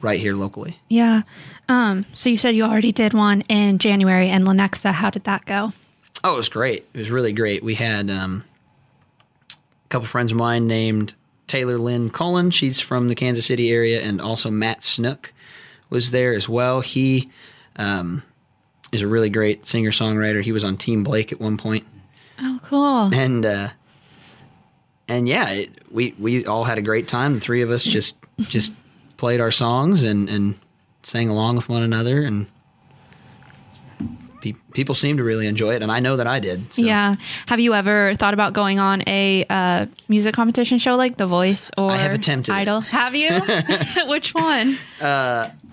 right 0.00 0.20
here 0.20 0.34
locally. 0.34 0.78
Yeah. 0.88 1.22
Um 1.68 2.06
so 2.12 2.30
you 2.30 2.38
said 2.38 2.54
you 2.54 2.64
already 2.64 2.92
did 2.92 3.14
one 3.14 3.42
in 3.48 3.78
January 3.78 4.28
in 4.28 4.44
Lenexa. 4.44 4.92
How 4.92 5.10
did 5.10 5.24
that 5.24 5.44
go? 5.44 5.72
Oh, 6.24 6.34
it 6.34 6.36
was 6.36 6.48
great. 6.48 6.86
It 6.94 6.98
was 6.98 7.10
really 7.10 7.32
great. 7.32 7.62
We 7.62 7.74
had 7.76 8.10
um, 8.10 8.44
a 9.50 9.88
couple 9.88 10.06
friends 10.06 10.32
of 10.32 10.38
mine 10.38 10.66
named 10.66 11.14
Taylor 11.46 11.78
Lynn 11.78 12.10
Cullen. 12.10 12.50
She's 12.50 12.80
from 12.80 13.08
the 13.08 13.14
Kansas 13.14 13.46
City 13.46 13.70
area, 13.70 14.00
and 14.02 14.20
also 14.20 14.50
Matt 14.50 14.82
Snook 14.82 15.32
was 15.90 16.10
there 16.10 16.34
as 16.34 16.48
well. 16.48 16.80
He 16.80 17.30
um, 17.76 18.22
is 18.92 19.02
a 19.02 19.06
really 19.06 19.28
great 19.28 19.66
singer 19.66 19.90
songwriter. 19.90 20.42
He 20.42 20.52
was 20.52 20.64
on 20.64 20.76
Team 20.76 21.04
Blake 21.04 21.32
at 21.32 21.40
one 21.40 21.56
point. 21.56 21.86
Oh, 22.40 22.60
cool. 22.64 23.14
and 23.14 23.44
uh, 23.44 23.68
and 25.08 25.28
yeah, 25.28 25.50
it, 25.50 25.70
we 25.90 26.14
we 26.18 26.46
all 26.46 26.64
had 26.64 26.78
a 26.78 26.82
great 26.82 27.08
time. 27.08 27.34
The 27.34 27.40
three 27.40 27.62
of 27.62 27.70
us 27.70 27.84
just 27.84 28.16
just 28.40 28.72
played 29.16 29.40
our 29.40 29.50
songs 29.50 30.02
and 30.04 30.28
and 30.28 30.58
sang 31.02 31.28
along 31.28 31.56
with 31.56 31.68
one 31.68 31.82
another, 31.82 32.22
and 32.22 32.46
pe- 34.40 34.54
people 34.72 34.94
seemed 34.94 35.18
to 35.18 35.24
really 35.24 35.46
enjoy 35.46 35.74
it, 35.74 35.82
and 35.82 35.90
I 35.90 36.00
know 36.00 36.16
that 36.16 36.26
I 36.26 36.38
did. 36.40 36.72
So. 36.72 36.82
Yeah. 36.82 37.14
Have 37.46 37.60
you 37.60 37.74
ever 37.74 38.14
thought 38.14 38.34
about 38.34 38.52
going 38.52 38.78
on 38.78 39.02
a 39.06 39.44
uh, 39.48 39.86
music 40.08 40.34
competition 40.34 40.78
show 40.78 40.96
like 40.96 41.16
The 41.16 41.26
Voice 41.26 41.70
or 41.76 41.90
I 41.90 41.96
have 41.96 42.12
attempted 42.12 42.52
it. 42.52 42.56
Idol? 42.56 42.80
Have 42.80 43.14
you? 43.14 43.40
Which 44.08 44.34
one? 44.34 44.78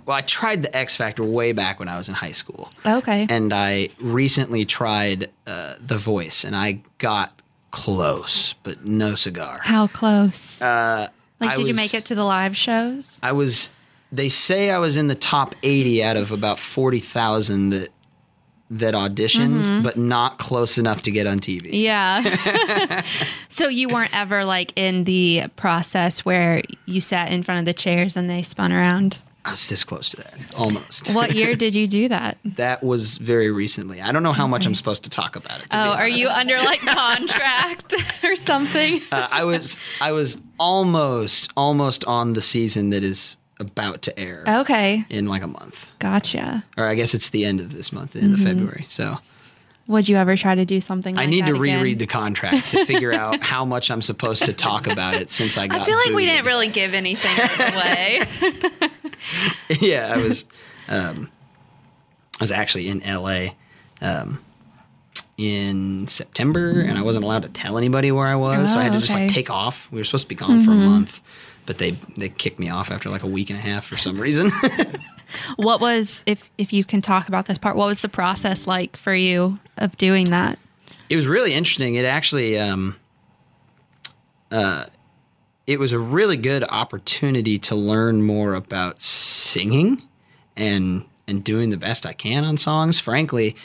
Well, 0.06 0.16
I 0.16 0.22
tried 0.22 0.64
the 0.64 0.76
X 0.76 0.96
Factor 0.96 1.24
way 1.24 1.52
back 1.52 1.80
when 1.80 1.88
I 1.88 1.98
was 1.98 2.10
in 2.10 2.16
high 2.16 2.32
school. 2.32 2.70
Okay. 2.86 3.26
and 3.30 3.54
I 3.54 3.90
recently 4.00 4.66
tried 4.66 5.32
uh, 5.48 5.76
The 5.80 5.98
Voice, 5.98 6.44
and 6.44 6.56
I 6.56 6.82
got 7.00 7.42
close, 7.72 8.54
but 8.64 8.86
no 8.86 9.16
cigar. 9.16 9.60
How 9.62 9.88
close? 9.88 10.62
Uh, 10.62 11.10
like, 11.40 11.52
I 11.52 11.56
did 11.56 11.68
you 11.68 11.74
make 11.74 11.94
it 11.94 12.06
to 12.06 12.16
the 12.16 12.24
live 12.24 12.56
shows? 12.56 13.20
I 13.22 13.32
was. 13.32 13.70
They 14.12 14.30
say 14.30 14.70
I 14.70 14.78
was 14.78 14.96
in 14.96 15.08
the 15.08 15.16
top 15.16 15.56
eighty 15.64 16.04
out 16.04 16.16
of 16.16 16.32
about 16.32 16.60
forty 16.60 17.00
thousand 17.00 17.72
that 17.72 17.90
that 18.70 18.94
auditioned, 18.94 19.84
but 19.84 19.98
not 19.98 20.40
close 20.40 20.78
enough 20.78 21.02
to 21.04 21.12
get 21.12 21.28
on 21.28 21.40
TV. 21.40 21.70
Yeah. 21.72 23.04
so 23.50 23.68
you 23.68 23.90
weren't 23.90 24.16
ever 24.16 24.44
like 24.44 24.74
in 24.76 25.04
the 25.04 25.44
process 25.56 26.26
where 26.26 26.64
you 26.86 27.02
sat 27.02 27.32
in 27.32 27.44
front 27.44 27.60
of 27.60 27.66
the 27.66 27.74
chairs 27.74 28.18
and 28.18 28.30
they 28.30 28.42
spun 28.42 28.72
around. 28.72 29.20
I 29.46 29.52
was 29.52 29.70
this 29.70 29.84
close 29.84 30.10
to 30.10 30.18
that, 30.18 30.34
almost. 30.58 31.10
What 31.14 31.36
year 31.36 31.56
did 31.56 31.76
you 31.76 31.86
do 31.88 32.10
that? 32.10 32.38
that 32.44 32.84
was 32.84 33.18
very 33.18 33.52
recently. 33.52 34.02
I 34.02 34.12
don't 34.12 34.24
know 34.24 34.34
how 34.34 34.48
much 34.48 34.66
I'm 34.66 34.74
supposed 34.76 35.04
to 35.04 35.10
talk 35.10 35.36
about 35.36 35.60
it. 35.62 35.68
Oh, 35.72 35.92
are 35.92 36.08
you 36.08 36.28
under 36.30 36.58
like 36.58 36.80
contract 37.20 37.94
or 38.24 38.36
something? 38.36 39.02
Uh, 39.12 39.28
I 39.32 39.44
was. 39.44 39.78
I 40.02 40.12
was 40.14 40.36
almost, 40.60 41.52
almost 41.56 42.04
on 42.06 42.34
the 42.34 42.42
season 42.42 42.90
that 42.90 43.04
is 43.04 43.38
about 43.60 44.02
to 44.02 44.20
air 44.20 44.44
Okay. 44.48 45.06
in 45.10 45.28
like 45.28 45.44
a 45.44 45.48
month. 45.48 45.90
Gotcha. 46.00 46.66
or 46.76 46.88
I 46.88 46.96
guess 46.96 47.14
it's 47.14 47.30
the 47.30 47.46
end 47.46 47.60
of 47.62 47.72
this 47.72 47.94
month, 47.94 48.16
in 48.16 48.32
the 48.32 48.38
Mm-hmm. 48.38 48.46
February. 48.46 48.86
So 48.90 49.20
Would 49.88 50.10
you 50.10 50.16
ever 50.18 50.36
try 50.36 50.56
to 50.56 50.66
do 50.66 50.82
something 50.82 51.16
like 51.16 51.24
I 51.24 51.30
need 51.30 51.42
that 51.46 51.50
to 51.52 51.62
again? 51.62 51.78
reread 51.78 52.00
the 52.00 52.08
contract 52.08 52.70
to 52.72 52.84
figure 52.86 53.14
out 53.14 53.42
how 53.44 53.64
much 53.64 53.92
I'm 53.92 54.02
supposed 54.02 54.46
to 54.48 54.54
talk 54.54 54.88
about 54.88 55.14
it 55.14 55.32
since 55.32 55.56
I 55.58 55.68
got. 55.68 55.82
I 55.82 55.86
feel 55.86 55.98
like 55.98 56.10
we 56.14 56.26
didn't 56.26 56.46
really 56.46 56.68
give 56.68 56.94
anything 56.96 57.32
away. 57.60 58.24
yeah, 59.82 60.14
I 60.16 60.22
was. 60.22 60.46
Um, 60.88 61.32
I 62.40 62.44
was 62.44 62.52
actually 62.52 62.90
in 62.90 63.00
LA 63.00 63.52
um, 64.02 64.44
in 65.38 66.08
September, 66.08 66.82
and 66.82 66.98
I 66.98 67.02
wasn't 67.02 67.24
allowed 67.24 67.44
to 67.44 67.50
tell 67.50 67.78
anybody 67.78 68.12
where 68.12 68.28
I 68.28 68.36
was, 68.36 68.74
so 68.74 68.80
I 68.80 68.84
had 68.84 68.92
to 68.92 68.98
Oh, 68.98 69.02
just 69.02 69.14
like 69.14 69.30
take 69.30 69.50
off. 69.50 69.88
We 69.92 70.00
were 70.00 70.04
supposed 70.04 70.26
to 70.26 70.30
be 70.30 70.36
gone 70.36 70.64
for 70.64 70.72
a 70.72 70.76
month, 70.76 71.22
but 71.66 71.78
they 71.78 71.92
they 72.18 72.30
kicked 72.30 72.60
me 72.60 72.70
off 72.70 72.92
after 72.92 73.10
like 73.10 73.24
a 73.24 73.28
week 73.28 73.50
and 73.50 73.58
a 73.58 73.62
half 73.62 73.86
for 73.86 73.98
some 73.98 74.20
reason. 74.20 74.52
what 75.56 75.80
was 75.82 76.24
if 76.26 76.50
if 76.58 76.74
you 76.74 76.84
can 76.84 77.02
talk 77.02 77.28
about 77.28 77.46
this 77.46 77.58
part, 77.58 77.76
what 77.78 77.88
was 77.88 78.02
the 78.02 78.10
process 78.10 78.68
like 78.68 78.98
for 78.98 79.16
you 79.16 79.60
of 79.78 79.98
doing 79.98 80.30
that? 80.30 80.60
it 81.08 81.16
was 81.16 81.28
really 81.28 81.54
interesting. 81.54 81.96
It 81.96 82.04
actually, 82.06 82.58
um, 82.58 82.96
uh, 84.52 84.86
it 85.68 85.80
was 85.80 85.92
a 85.92 86.00
really 86.00 86.38
good 86.38 86.64
opportunity 86.64 87.58
to 87.60 87.76
learn 87.76 88.22
more 88.22 88.54
about 88.54 89.02
singing 89.02 90.04
and 90.56 91.06
and 91.28 91.44
doing 91.44 91.72
the 91.72 91.78
best 91.78 92.06
I 92.06 92.14
can 92.14 92.46
on 92.46 92.58
songs. 92.58 93.00
Frankly, 93.00 93.56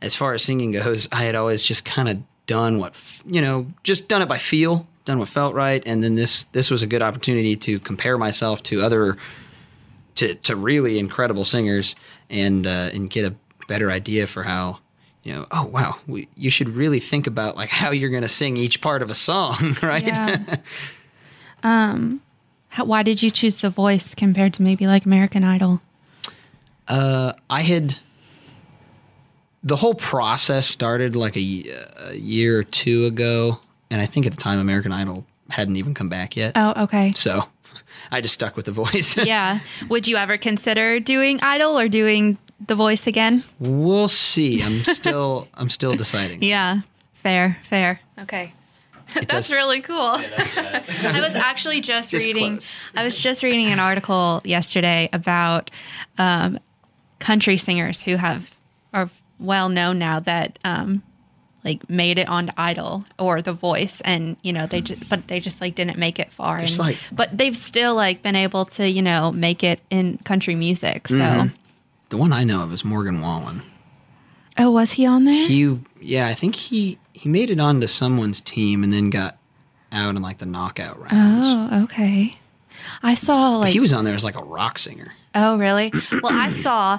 as 0.00 0.16
far 0.16 0.32
as 0.32 0.42
singing 0.42 0.72
goes, 0.72 1.08
I 1.12 1.24
had 1.24 1.34
always 1.34 1.62
just 1.62 1.84
kind 1.84 2.08
of 2.08 2.22
done 2.46 2.78
what 2.78 2.94
you 3.26 3.40
know, 3.40 3.66
just 3.82 4.08
done 4.08 4.22
it 4.22 4.28
by 4.28 4.38
feel, 4.38 4.86
done 5.04 5.18
what 5.18 5.28
felt 5.28 5.54
right, 5.54 5.82
and 5.86 6.02
then 6.02 6.14
this 6.14 6.44
this 6.52 6.70
was 6.70 6.82
a 6.82 6.86
good 6.86 7.02
opportunity 7.02 7.56
to 7.56 7.78
compare 7.80 8.16
myself 8.18 8.62
to 8.64 8.82
other 8.82 9.16
to 10.16 10.34
to 10.36 10.56
really 10.56 10.98
incredible 10.98 11.44
singers 11.44 11.94
and 12.30 12.66
uh, 12.66 12.90
and 12.92 13.10
get 13.10 13.24
a 13.24 13.34
better 13.68 13.90
idea 13.90 14.26
for 14.26 14.42
how 14.42 14.78
you 15.22 15.32
know 15.32 15.46
oh 15.52 15.64
wow 15.64 15.94
we, 16.06 16.28
you 16.36 16.50
should 16.50 16.68
really 16.68 17.00
think 17.00 17.26
about 17.26 17.56
like 17.56 17.70
how 17.70 17.90
you're 17.90 18.10
going 18.10 18.22
to 18.22 18.28
sing 18.28 18.56
each 18.56 18.80
part 18.80 19.02
of 19.02 19.10
a 19.10 19.14
song 19.14 19.76
right 19.82 20.04
Yeah. 20.04 20.56
um, 21.62 22.20
how, 22.68 22.84
why 22.84 23.02
did 23.02 23.22
you 23.22 23.30
choose 23.30 23.58
The 23.58 23.70
Voice 23.70 24.14
compared 24.14 24.54
to 24.54 24.62
maybe 24.62 24.86
like 24.86 25.04
American 25.04 25.44
Idol? 25.44 25.80
uh, 26.88 27.32
I 27.48 27.62
had 27.62 27.96
the 29.62 29.76
whole 29.76 29.94
process 29.94 30.66
started 30.66 31.14
like 31.14 31.36
a 31.36 31.40
year 31.40 32.58
or 32.58 32.64
two 32.64 33.04
ago 33.06 33.60
and 33.90 34.00
I 34.00 34.06
think 34.06 34.26
at 34.26 34.32
the 34.32 34.40
time 34.40 34.58
American 34.58 34.92
Idol 34.92 35.24
hadn't 35.50 35.76
even 35.76 35.94
come 35.94 36.08
back 36.08 36.36
yet 36.36 36.52
Oh, 36.56 36.84
okay. 36.84 37.12
so 37.14 37.44
I 38.10 38.20
just 38.20 38.34
stuck 38.34 38.56
with 38.56 38.64
the 38.66 38.72
voice 38.72 39.16
yeah. 39.24 39.60
Would 39.88 40.08
you 40.08 40.16
ever 40.16 40.36
consider 40.36 40.98
doing 40.98 41.38
Idol 41.42 41.78
or 41.78 41.88
doing 41.88 42.38
The 42.66 42.74
Voice 42.74 43.06
again? 43.06 43.44
we'll 43.60 44.08
see 44.08 44.62
I'm 44.62 44.82
still 44.84 45.48
I'm 45.54 45.70
still 45.70 45.94
deciding 45.94 46.42
Yeah. 46.42 46.80
Fair, 47.22 47.58
fair. 47.70 48.00
Okay. 48.18 48.52
That's 49.14 49.26
does- 49.48 49.52
really 49.52 49.80
cool. 49.80 49.96
I 50.20 50.82
was 51.14 51.34
actually 51.34 51.80
just 51.92 52.12
reading. 52.12 52.52
close. 52.58 52.80
I 52.94 53.04
was 53.04 53.18
just 53.18 53.42
reading 53.42 53.68
an 53.68 53.78
article 53.80 54.40
yesterday 54.44 55.08
about 55.12 55.70
um, 56.18 56.58
country 57.18 57.58
singers 57.58 58.00
who 58.02 58.16
have 58.16 58.54
are 58.92 59.08
well 59.38 59.68
known 59.68 59.98
now 59.98 60.20
that 60.20 60.58
um, 60.64 61.02
like 61.64 61.88
made 61.88 62.18
it 62.18 62.28
on 62.28 62.52
Idol 62.56 63.04
or 63.18 63.40
The 63.42 63.52
Voice, 63.52 64.00
and 64.04 64.36
you 64.42 64.52
know 64.52 64.66
they 64.66 64.80
just 64.80 65.08
but 65.08 65.28
they 65.28 65.40
just 65.40 65.60
like 65.60 65.74
didn't 65.74 65.98
make 65.98 66.18
it 66.18 66.32
far. 66.32 66.56
And, 66.58 66.78
like- 66.78 66.98
but 67.12 67.36
they've 67.36 67.56
still 67.56 67.94
like 67.94 68.22
been 68.22 68.36
able 68.36 68.64
to 68.66 68.88
you 68.88 69.02
know 69.02 69.30
make 69.32 69.62
it 69.64 69.80
in 69.90 70.18
country 70.18 70.54
music. 70.54 71.08
So 71.08 71.14
Mm-hmm. 71.18 71.54
the 72.10 72.16
one 72.16 72.32
I 72.32 72.44
know 72.44 72.62
of 72.62 72.72
is 72.72 72.84
Morgan 72.84 73.20
Wallen 73.20 73.62
oh, 74.58 74.70
was 74.70 74.92
he 74.92 75.06
on 75.06 75.24
there? 75.24 75.46
he 75.48 75.78
yeah 76.00 76.26
i 76.28 76.34
think 76.34 76.54
he 76.54 76.98
he 77.22 77.28
made 77.28 77.50
it 77.50 77.60
onto 77.60 77.86
someone's 77.86 78.40
team 78.40 78.82
and 78.82 78.92
then 78.92 79.08
got 79.08 79.38
out 79.92 80.16
in 80.16 80.22
like 80.22 80.38
the 80.38 80.46
knockout 80.46 80.98
rounds 80.98 81.46
oh, 81.46 81.84
okay. 81.84 82.32
I 83.00 83.14
saw 83.14 83.58
like 83.58 83.72
he 83.72 83.78
was 83.78 83.92
on 83.92 84.04
there 84.04 84.14
as 84.14 84.24
like 84.24 84.34
a 84.34 84.42
rock 84.42 84.78
singer 84.78 85.12
Oh, 85.34 85.56
really? 85.56 85.90
Well, 86.22 86.30
I 86.32 86.50
saw 86.50 86.98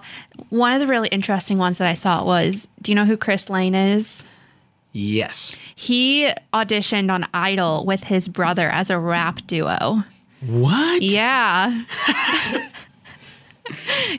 one 0.50 0.74
of 0.74 0.80
the 0.80 0.88
really 0.88 1.08
interesting 1.10 1.60
ones 1.60 1.78
that 1.78 1.88
I 1.88 1.94
saw 1.94 2.24
was 2.26 2.68
do 2.82 2.92
you 2.92 2.96
know 2.96 3.06
who 3.06 3.18
Chris 3.18 3.50
Lane 3.50 3.76
is? 3.76 4.24
yes 4.94 5.56
He 5.76 6.32
auditioned 6.54 7.12
on 7.12 7.28
Idol 7.34 7.86
with 7.86 8.06
his 8.06 8.28
brother 8.28 8.70
as 8.70 8.90
a 8.90 8.98
rap 8.98 9.46
duo. 9.46 10.04
what 10.42 11.02
Yeah. 11.02 11.84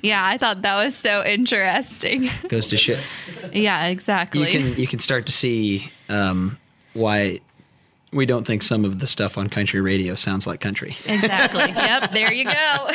yeah, 0.03 0.25
I 0.27 0.39
thought 0.39 0.63
that 0.63 0.75
was 0.85 0.97
so 0.97 1.23
interesting. 1.25 2.31
goes 2.49 2.69
to 2.69 2.77
shit 2.77 2.99
Yeah, 3.53 3.87
exactly. 3.87 4.41
you 4.41 4.47
exactly. 4.47 4.73
can 4.73 4.81
you 4.81 4.87
can 4.87 4.99
start 4.99 5.27
to 5.27 5.33
see 5.33 5.91
um 6.09 6.59
why 6.95 7.41
we 8.13 8.27
don't 8.27 8.47
think 8.47 8.63
some 8.63 8.85
of 8.85 9.01
the 9.01 9.07
stuff 9.07 9.37
on 9.37 9.49
country 9.49 9.81
radio 9.81 10.15
sounds 10.15 10.47
like 10.47 10.61
country 10.61 10.97
exactly. 11.07 11.63
Yep, 11.75 12.13
there 12.13 12.33
you 12.33 12.45
go. 12.45 12.91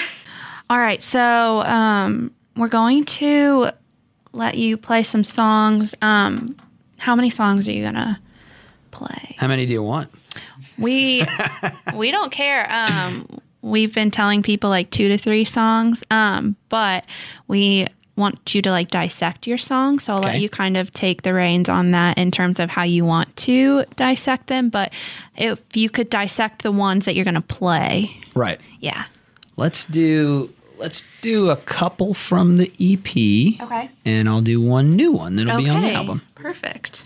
All 0.69 0.77
right, 0.79 1.01
so 1.01 1.61
um, 1.61 2.31
we're 2.55 2.67
going 2.67 3.03
to 3.05 3.71
let 4.33 4.55
you 4.55 4.77
play 4.77 5.03
some 5.03 5.23
songs. 5.23 5.95
Um, 6.01 6.55
how 6.97 7.15
many 7.15 7.29
songs 7.29 7.67
are 7.67 7.71
you 7.71 7.83
gonna 7.83 8.19
play? 8.91 9.35
how 9.37 9.47
many 9.47 9.65
do 9.65 9.73
you 9.73 9.83
want 9.83 10.09
We 10.77 11.25
we 11.95 12.11
don't 12.11 12.31
care. 12.31 12.65
Um, 12.71 13.27
we've 13.61 13.93
been 13.93 14.11
telling 14.11 14.43
people 14.43 14.69
like 14.69 14.91
two 14.91 15.07
to 15.09 15.17
three 15.17 15.45
songs, 15.45 16.03
um, 16.11 16.55
but 16.69 17.05
we 17.47 17.87
want 18.15 18.53
you 18.53 18.61
to 18.61 18.69
like 18.71 18.89
dissect 18.89 19.47
your 19.47 19.57
song. 19.57 19.99
So 19.99 20.13
I'll 20.13 20.21
let 20.21 20.41
you 20.41 20.49
kind 20.49 20.75
of 20.75 20.91
take 20.91 21.21
the 21.21 21.33
reins 21.33 21.69
on 21.69 21.91
that 21.91 22.17
in 22.17 22.31
terms 22.31 22.59
of 22.59 22.69
how 22.69 22.83
you 22.83 23.05
want 23.05 23.33
to 23.37 23.85
dissect 23.95 24.47
them. 24.47 24.69
But 24.69 24.91
if 25.37 25.63
you 25.73 25.89
could 25.89 26.09
dissect 26.09 26.63
the 26.63 26.71
ones 26.71 27.05
that 27.05 27.15
you're 27.15 27.23
going 27.23 27.35
to 27.35 27.41
play, 27.41 28.19
right 28.35 28.59
yeah. 28.81 29.05
let's 29.55 29.85
do 29.85 30.53
let's 30.77 31.03
do 31.21 31.49
a 31.49 31.55
couple 31.55 32.13
from 32.13 32.57
the 32.57 32.71
ep 32.79 33.09
Okay. 33.61 33.89
and 34.05 34.29
i'll 34.29 34.41
do 34.41 34.61
one 34.61 34.95
new 34.95 35.11
one 35.11 35.35
that'll 35.35 35.57
be 35.57 35.67
on 35.69 35.81
the 35.81 35.91
album 35.91 36.21
Perfect. 36.35 37.05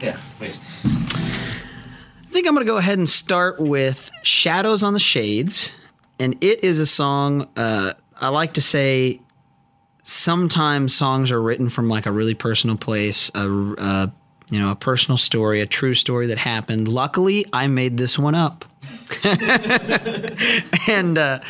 Yeah, 0.00 0.18
please. 0.36 0.58
I 0.84 2.26
think 2.30 2.46
I'm 2.46 2.54
going 2.54 2.66
to 2.66 2.70
go 2.70 2.76
ahead 2.76 2.98
and 2.98 3.08
start 3.08 3.60
with 3.60 4.10
Shadows 4.22 4.82
on 4.82 4.92
the 4.94 4.98
Shades. 5.00 5.70
And 6.18 6.36
it 6.42 6.62
is 6.62 6.80
a 6.80 6.86
song, 6.86 7.48
uh, 7.56 7.94
I 8.20 8.28
like 8.28 8.54
to 8.54 8.60
say 8.60 9.20
sometimes 10.02 10.94
songs 10.94 11.32
are 11.32 11.42
written 11.42 11.68
from 11.68 11.88
like 11.88 12.06
a 12.06 12.12
really 12.12 12.34
personal 12.34 12.76
place, 12.76 13.30
a, 13.34 13.48
a, 13.48 14.12
you 14.50 14.60
know, 14.60 14.70
a 14.70 14.76
personal 14.76 15.18
story, 15.18 15.60
a 15.60 15.66
true 15.66 15.94
story 15.94 16.26
that 16.28 16.38
happened. 16.38 16.86
Luckily, 16.88 17.46
I 17.52 17.66
made 17.66 17.96
this 17.96 18.18
one 18.18 18.34
up. 18.34 18.64
and 19.24 21.16
uh, 21.16 21.40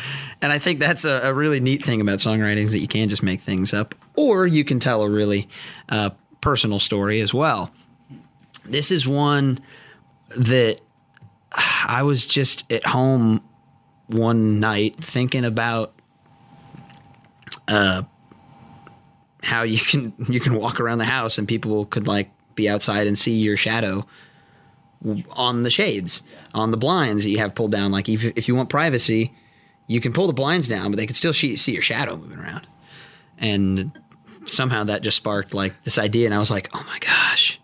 and 0.41 0.53
I 0.53 0.59
think 0.59 0.79
that's 0.79 1.03
a, 1.03 1.21
a 1.23 1.33
really 1.33 1.59
neat 1.59 1.85
thing 1.85 1.99
about 1.99 2.19
songwriting 2.19 2.63
is 2.63 2.71
that 2.71 2.79
you 2.79 2.87
can 2.87 3.09
just 3.09 3.23
make 3.23 3.41
things 3.41 3.73
up, 3.73 3.93
or 4.15 4.47
you 4.47 4.63
can 4.63 4.79
tell 4.79 5.03
a 5.03 5.09
really 5.09 5.49
uh, 5.89 6.11
personal 6.39 6.79
story 6.79 7.19
as 7.19 7.33
well. 7.33 7.71
this 8.63 8.91
is 8.91 9.05
one 9.05 9.59
that 10.29 10.79
I 11.51 12.03
was 12.03 12.25
just 12.25 12.71
at 12.71 12.85
home 12.85 13.41
one 14.07 14.59
night 14.59 15.03
thinking 15.03 15.45
about 15.45 15.93
uh 17.67 18.03
how 19.43 19.63
you 19.63 19.79
can 19.79 20.13
you 20.29 20.39
can 20.39 20.55
walk 20.55 20.79
around 20.79 20.97
the 20.97 21.05
house 21.05 21.37
and 21.37 21.47
people 21.47 21.85
could 21.85 22.07
like 22.07 22.29
be 22.55 22.69
outside 22.69 23.07
and 23.07 23.17
see 23.17 23.37
your 23.37 23.57
shadow 23.57 24.05
on 25.33 25.63
the 25.63 25.69
shades 25.69 26.23
on 26.53 26.71
the 26.71 26.77
blinds 26.77 27.23
that 27.23 27.29
you 27.29 27.37
have 27.37 27.53
pulled 27.53 27.71
down. 27.71 27.91
Like 27.91 28.09
if, 28.09 28.23
if 28.23 28.47
you 28.47 28.55
want 28.55 28.69
privacy 28.69 29.33
you 29.87 30.01
can 30.01 30.13
pull 30.13 30.27
the 30.27 30.33
blinds 30.33 30.67
down 30.67 30.89
but 30.89 30.97
they 30.97 31.05
can 31.05 31.15
still 31.15 31.33
see, 31.33 31.55
see 31.55 31.73
your 31.73 31.81
shadow 31.81 32.15
moving 32.15 32.39
around. 32.39 32.67
And 33.37 33.91
somehow 34.45 34.83
that 34.85 35.01
just 35.01 35.17
sparked 35.17 35.53
like 35.53 35.83
this 35.83 35.97
idea 35.97 36.25
and 36.25 36.33
i 36.35 36.39
was 36.39 36.51
like 36.51 36.69
oh 36.73 36.83
my 36.87 36.99
gosh. 36.99 37.59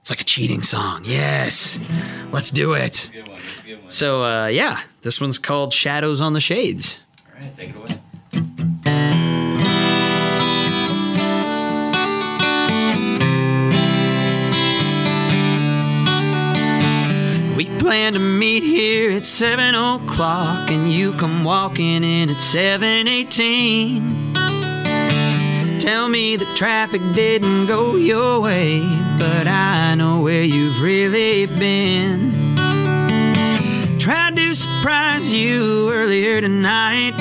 It's 0.00 0.10
like 0.10 0.20
a 0.20 0.24
cheating 0.24 0.62
song. 0.62 1.04
Yes. 1.04 1.80
Let's 2.30 2.52
do 2.52 2.74
it 2.74 3.10
so 3.88 4.22
uh, 4.24 4.46
yeah 4.46 4.80
this 5.02 5.20
one's 5.20 5.38
called 5.38 5.72
shadows 5.72 6.20
on 6.20 6.32
the 6.32 6.40
shades 6.40 6.98
All 7.34 7.40
right, 7.40 7.54
take 7.54 7.70
it 7.70 7.76
away. 7.76 8.00
We 17.56 17.64
plan 17.78 18.12
to 18.12 18.18
meet 18.18 18.62
here 18.62 19.12
at 19.12 19.24
seven 19.24 19.74
o'clock, 19.74 20.70
and 20.70 20.92
you 20.92 21.14
come 21.14 21.42
walking 21.42 22.04
in 22.04 22.28
at 22.28 22.42
seven 22.42 23.08
eighteen. 23.08 24.34
Tell 25.78 26.08
me 26.08 26.36
the 26.36 26.44
traffic 26.54 27.00
didn't 27.14 27.66
go 27.66 27.96
your 27.96 28.40
way, 28.40 28.80
but 29.18 29.46
I 29.46 29.94
know 29.94 30.20
where 30.20 30.42
you've 30.42 30.82
really 30.82 31.46
been. 31.46 32.45
Surprise 34.56 35.30
you 35.30 35.92
earlier 35.92 36.40
tonight. 36.40 37.14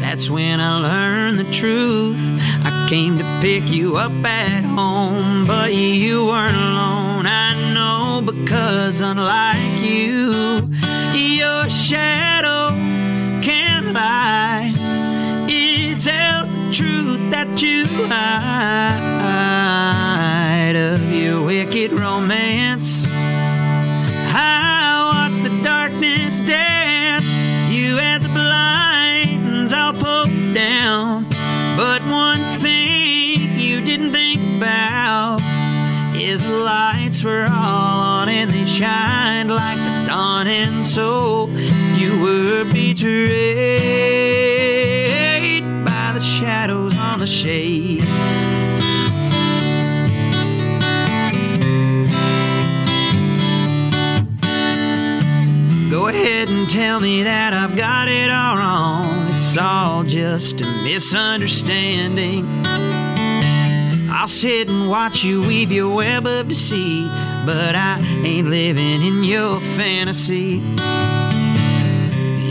That's 0.00 0.28
when 0.28 0.60
I 0.60 0.80
learned 0.80 1.38
the 1.38 1.48
truth. 1.52 2.18
I 2.64 2.88
came 2.90 3.16
to 3.18 3.38
pick 3.40 3.70
you 3.70 3.96
up 3.96 4.10
at 4.24 4.64
home, 4.64 5.46
but 5.46 5.72
you 5.72 6.26
weren't 6.26 6.56
alone. 6.56 7.26
I 7.26 7.72
know 7.72 8.22
because 8.22 9.00
unlike 9.00 9.80
you, 9.82 10.68
your 11.14 11.68
shadow 11.68 12.70
just 60.38 60.62
a 60.62 60.66
misunderstanding. 60.82 62.62
I'll 64.10 64.26
sit 64.26 64.70
and 64.70 64.88
watch 64.88 65.22
you 65.22 65.46
weave 65.46 65.70
your 65.70 65.94
web 65.94 66.26
of 66.26 66.48
deceit, 66.48 67.06
but 67.44 67.74
I 67.74 68.00
ain't 68.24 68.48
living 68.48 69.02
in 69.02 69.24
your 69.24 69.60
fantasy. 69.76 70.62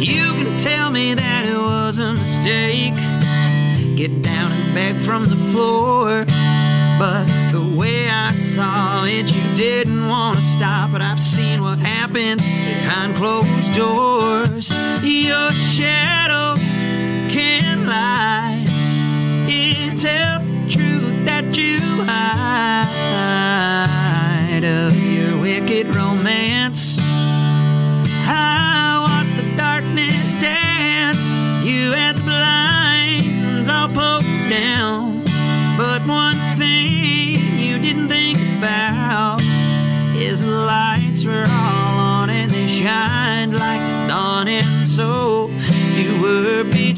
You 0.07 0.25
can 0.37 0.55
tell 0.57 0.91
me 0.91 1.15
that 1.15 1.47
it 1.47 1.57
was 1.57 1.97
a 1.97 2.13
mistake. 2.13 2.93
Get 3.97 4.21
down 4.21 4.51
and 4.51 4.75
beg 4.75 4.99
from 4.99 5.25
the 5.25 5.37
floor. 5.51 6.25
But 6.99 7.25
the 7.51 7.67
way 7.75 8.07
I 8.07 8.31
saw 8.33 9.05
it, 9.05 9.33
you 9.33 9.55
didn't 9.55 10.07
want 10.07 10.37
to 10.37 10.43
stop. 10.43 10.91
But 10.91 11.01
I've 11.01 11.23
seen 11.23 11.63
what 11.63 11.79
happens 11.79 12.43
behind 12.43 13.15
closed 13.15 13.73
doors. 13.73 14.69
Your 15.01 15.51
shadow 15.51 16.20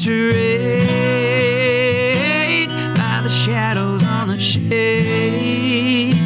betrayed 0.04 1.08
by 2.68 3.20
the 3.22 3.28
shadows 3.28 4.02
on 4.04 4.28
the 4.28 4.38
shades. 4.38 6.16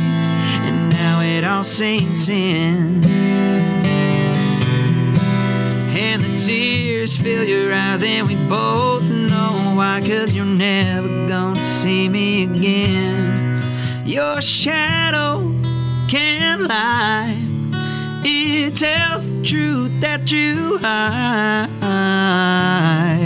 And 0.67 0.91
now 0.91 1.21
it 1.21 1.45
all 1.45 1.63
sinks 1.63 2.29
in. 2.29 3.05
And 5.95 6.23
the 6.23 6.37
tears 6.45 7.17
fill 7.19 7.45
your 7.45 7.73
eyes, 7.73 8.03
and 8.03 8.27
we 8.27 8.35
both 8.49 9.09
know 9.09 9.75
why. 9.77 10.03
Cause 10.05 10.33
you're 10.35 10.45
never 10.45 11.29
gonna 11.29 11.65
see 11.65 12.09
me 12.09 12.43
again. 12.45 13.63
Your 14.05 14.41
shadow 14.41 15.55
can't 16.09 16.63
lie. 16.63 17.37
It 18.25 18.75
tells 18.77 19.33
the 19.33 19.43
truth 19.45 20.01
that 20.01 20.33
you 20.33 20.79
hide 20.79 21.78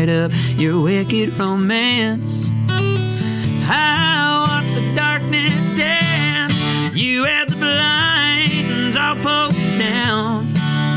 of 0.08 0.34
your 0.58 0.80
wicked 0.80 1.38
romance. 1.38 2.44
I 2.68 4.46
watch 4.46 4.74
the 4.74 4.94
darkness 4.94 5.70
dance. 5.72 6.56
You 6.94 7.24
had 7.24 7.48
the 7.48 7.56
blinds 7.56 8.96
all 8.96 9.16
pulled 9.16 9.54
down. 9.78 10.52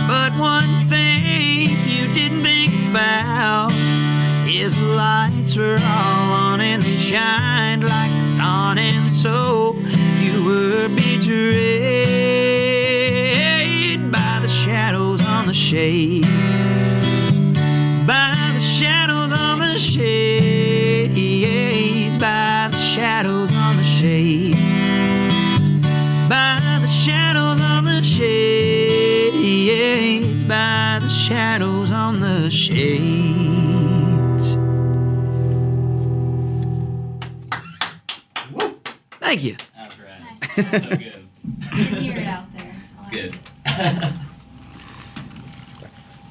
But 0.07 0.37
one 0.37 0.87
thing 0.87 1.69
you 1.87 2.13
didn't 2.13 2.43
think 2.43 2.73
about 2.89 3.71
is 4.47 4.75
the 4.75 4.81
lights 4.81 5.55
were 5.55 5.77
all 5.79 6.04
Thank 39.35 39.43
you. 39.43 39.57
That's 39.75 39.95
right. 39.99 40.71
Nice. 40.71 40.83
so 40.83 40.89
good. 40.95 41.27
Hear 41.99 42.15
it 42.15 42.25
out 42.25 42.45
there. 42.53 42.73
Like 43.03 43.11
Good. 43.11 43.37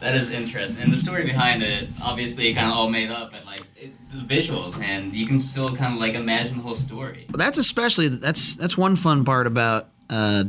that 0.01 0.15
is 0.15 0.31
interesting, 0.31 0.83
and 0.83 0.91
the 0.91 0.97
story 0.97 1.25
behind 1.25 1.63
it, 1.63 1.91
obviously, 2.01 2.55
kind 2.55 2.69
of 2.69 2.73
all 2.73 2.89
made 2.89 3.11
up, 3.11 3.33
but 3.33 3.45
like 3.45 3.61
it, 3.77 3.93
the 4.11 4.23
visuals, 4.35 4.79
man, 4.79 5.13
you 5.13 5.27
can 5.27 5.39
still 5.39 5.77
kind 5.77 5.93
of 5.93 6.01
like 6.01 6.15
imagine 6.15 6.57
the 6.57 6.63
whole 6.63 6.75
story. 6.75 7.27
Well, 7.29 7.37
that's 7.37 7.59
especially 7.59 8.09
that's 8.09 8.57
that's 8.57 8.79
one 8.79 8.97
fun 8.97 9.27
part 9.27 9.47
about 9.47 9.91
uh, 10.09 10.45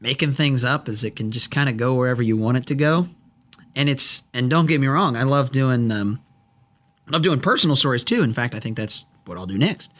making 0.00 0.32
things 0.32 0.64
up 0.64 0.88
is 0.88 1.04
it 1.04 1.14
can 1.14 1.30
just 1.30 1.50
kind 1.50 1.68
of 1.68 1.76
go 1.76 1.92
wherever 1.92 2.22
you 2.22 2.38
want 2.38 2.56
it 2.56 2.64
to 2.68 2.74
go, 2.74 3.06
and 3.74 3.90
it's 3.90 4.22
and 4.32 4.48
don't 4.48 4.64
get 4.64 4.80
me 4.80 4.86
wrong, 4.86 5.14
I 5.14 5.24
love 5.24 5.52
doing 5.52 5.92
um, 5.92 6.22
I 7.06 7.10
love 7.10 7.20
doing 7.20 7.40
personal 7.40 7.76
stories 7.76 8.02
too. 8.02 8.22
In 8.22 8.32
fact, 8.32 8.54
I 8.54 8.60
think 8.60 8.78
that's 8.78 9.04
what 9.26 9.36
I'll 9.36 9.44
do 9.44 9.58
next. 9.58 9.92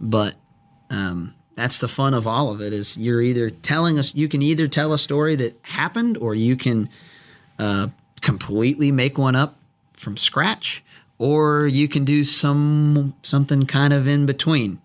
But 0.00 0.36
um, 0.90 1.34
that's 1.58 1.78
the 1.78 1.88
fun 1.88 2.14
of 2.14 2.26
all 2.26 2.50
of 2.50 2.60
it 2.60 2.72
is 2.72 2.96
you're 2.96 3.20
either 3.20 3.50
telling 3.50 3.98
us 3.98 4.14
you 4.14 4.28
can 4.28 4.42
either 4.42 4.68
tell 4.68 4.92
a 4.92 4.98
story 4.98 5.34
that 5.36 5.58
happened 5.62 6.16
or 6.16 6.34
you 6.34 6.56
can 6.56 6.88
uh, 7.58 7.88
completely 8.20 8.92
make 8.92 9.18
one 9.18 9.34
up 9.34 9.56
from 9.94 10.16
scratch 10.16 10.82
or 11.18 11.66
you 11.66 11.88
can 11.88 12.04
do 12.04 12.22
some 12.24 13.14
something 13.22 13.66
kind 13.66 13.92
of 13.92 14.06
in 14.06 14.24
between 14.24 14.80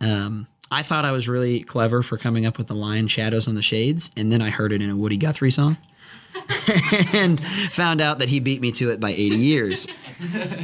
um, 0.00 0.46
i 0.70 0.82
thought 0.82 1.04
i 1.04 1.12
was 1.12 1.28
really 1.28 1.60
clever 1.60 2.02
for 2.02 2.16
coming 2.16 2.46
up 2.46 2.56
with 2.56 2.66
the 2.66 2.74
line 2.74 3.06
shadows 3.06 3.46
on 3.46 3.54
the 3.54 3.62
shades 3.62 4.10
and 4.16 4.32
then 4.32 4.40
i 4.40 4.48
heard 4.48 4.72
it 4.72 4.80
in 4.80 4.88
a 4.88 4.96
woody 4.96 5.18
guthrie 5.18 5.50
song 5.50 5.76
and 7.12 7.44
found 7.72 8.00
out 8.00 8.18
that 8.18 8.30
he 8.30 8.40
beat 8.40 8.60
me 8.60 8.72
to 8.72 8.90
it 8.90 8.98
by 8.98 9.10
80 9.10 9.36
years 9.36 9.86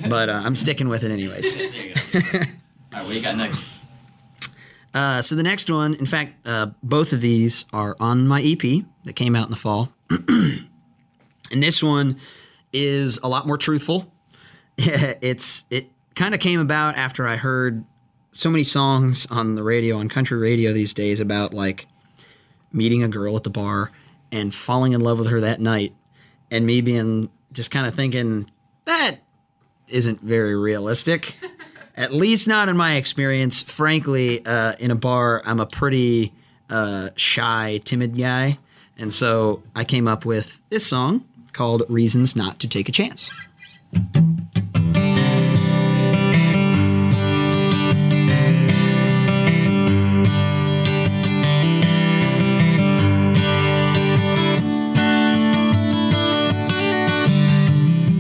but 0.09 0.31
uh, 0.31 0.41
i'm 0.45 0.57
sticking 0.57 0.89
with 0.89 1.05
it 1.05 1.11
anyways. 1.11 1.55
All 2.93 2.99
right, 2.99 3.07
what 3.07 3.15
you 3.15 3.23
got 3.23 3.37
next? 3.37 3.80
Uh, 4.93 5.23
so 5.23 5.35
the 5.35 5.43
next 5.43 5.71
one, 5.71 5.95
in 5.95 6.07
fact, 6.07 6.47
uh, 6.47 6.67
both 6.83 7.13
of 7.13 7.21
these 7.21 7.65
are 7.73 7.97
on 8.01 8.27
my 8.27 8.43
EP 8.43 8.85
that 9.05 9.15
came 9.15 9.37
out 9.37 9.45
in 9.45 9.51
the 9.51 9.57
fall, 9.57 9.93
and 10.11 10.69
this 11.51 11.83
one 11.83 12.19
is 12.73 13.19
a 13.23 13.29
lot 13.29 13.47
more 13.47 13.57
truthful. 13.57 14.13
it's 14.77 15.65
it 15.71 15.91
kind 16.15 16.35
of 16.35 16.41
came 16.41 16.59
about 16.59 16.97
after 16.97 17.27
I 17.27 17.37
heard 17.37 17.85
so 18.33 18.51
many 18.51 18.65
songs 18.65 19.27
on 19.31 19.55
the 19.55 19.63
radio 19.63 19.99
on 19.99 20.09
country 20.09 20.39
radio 20.39 20.73
these 20.73 20.95
days 20.95 21.21
about 21.21 21.53
like 21.53 21.87
meeting 22.73 23.03
a 23.03 23.09
girl 23.09 23.37
at 23.37 23.43
the 23.43 23.51
bar 23.51 23.91
and 24.33 24.55
falling 24.55 24.93
in 24.93 25.01
love 25.01 25.19
with 25.19 25.29
her 25.29 25.41
that 25.41 25.61
night, 25.61 25.95
and 26.51 26.67
me 26.67 26.81
being 26.81 27.31
just 27.53 27.71
kind 27.71 27.87
of 27.87 27.95
thinking 27.95 28.51
that 28.87 29.19
isn't 29.87 30.21
very 30.21 30.57
realistic. 30.57 31.37
At 31.97 32.15
least 32.15 32.49
not 32.49 32.69
in 32.69 32.77
my 32.77 32.95
experience. 32.95 33.63
Frankly, 33.63 34.45
uh, 34.47 34.75
in 34.79 34.91
a 34.91 34.95
bar, 34.95 35.43
I'm 35.45 35.61
a 35.61 35.67
pretty 35.67 36.33
uh, 36.71 37.11
shy, 37.17 37.81
timid 37.85 38.17
guy. 38.17 38.59
And 38.97 39.13
so 39.13 39.63
I 39.75 39.85
came 39.85 40.07
up 40.07 40.25
with 40.25 40.61
this 40.71 40.87
song 40.87 41.25
called 41.53 41.85
Reasons 41.89 42.37
Not 42.37 42.59
to 42.61 42.69
Take 42.69 42.89
a 42.89 42.93
Chance. 42.93 43.31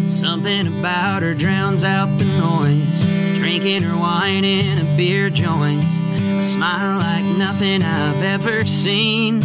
Something 0.08 0.66
about 0.66 1.22
her 1.22 1.34
drowns 1.34 1.84
out 1.84 2.18
the 2.18 2.24
noise. 2.24 3.19
Drinking 3.60 3.82
her 3.90 3.98
wine 3.98 4.42
in 4.42 4.78
a 4.78 4.96
beer 4.96 5.28
joint. 5.28 5.84
A 5.84 6.42
smile 6.42 6.98
like 6.98 7.22
nothing 7.36 7.82
I've 7.82 8.22
ever 8.22 8.64
seen. 8.64 9.40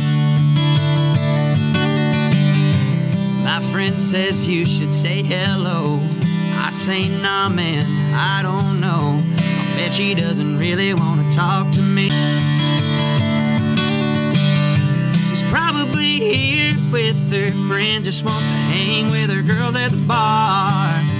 My 3.43 3.59
friend 3.73 4.01
says 4.01 4.47
you 4.47 4.65
should 4.65 4.93
say 4.93 5.21
hello. 5.21 5.99
I 6.53 6.69
say, 6.71 7.09
nah, 7.09 7.49
man, 7.49 7.85
I 8.13 8.41
don't 8.41 8.79
know. 8.79 9.21
I 9.37 9.75
bet 9.75 9.95
she 9.95 10.13
doesn't 10.13 10.59
really 10.59 10.93
want 10.93 11.29
to 11.29 11.35
talk 11.35 11.73
to 11.73 11.81
me. 11.81 12.09
She's 15.27 15.43
probably 15.51 16.19
here 16.21 16.73
with 16.89 17.29
her 17.33 17.51
friend, 17.67 18.05
just 18.05 18.23
wants 18.23 18.47
to 18.47 18.53
hang 18.53 19.11
with 19.11 19.29
her 19.29 19.41
girls 19.41 19.75
at 19.75 19.91
the 19.91 19.97
bar. 19.97 21.14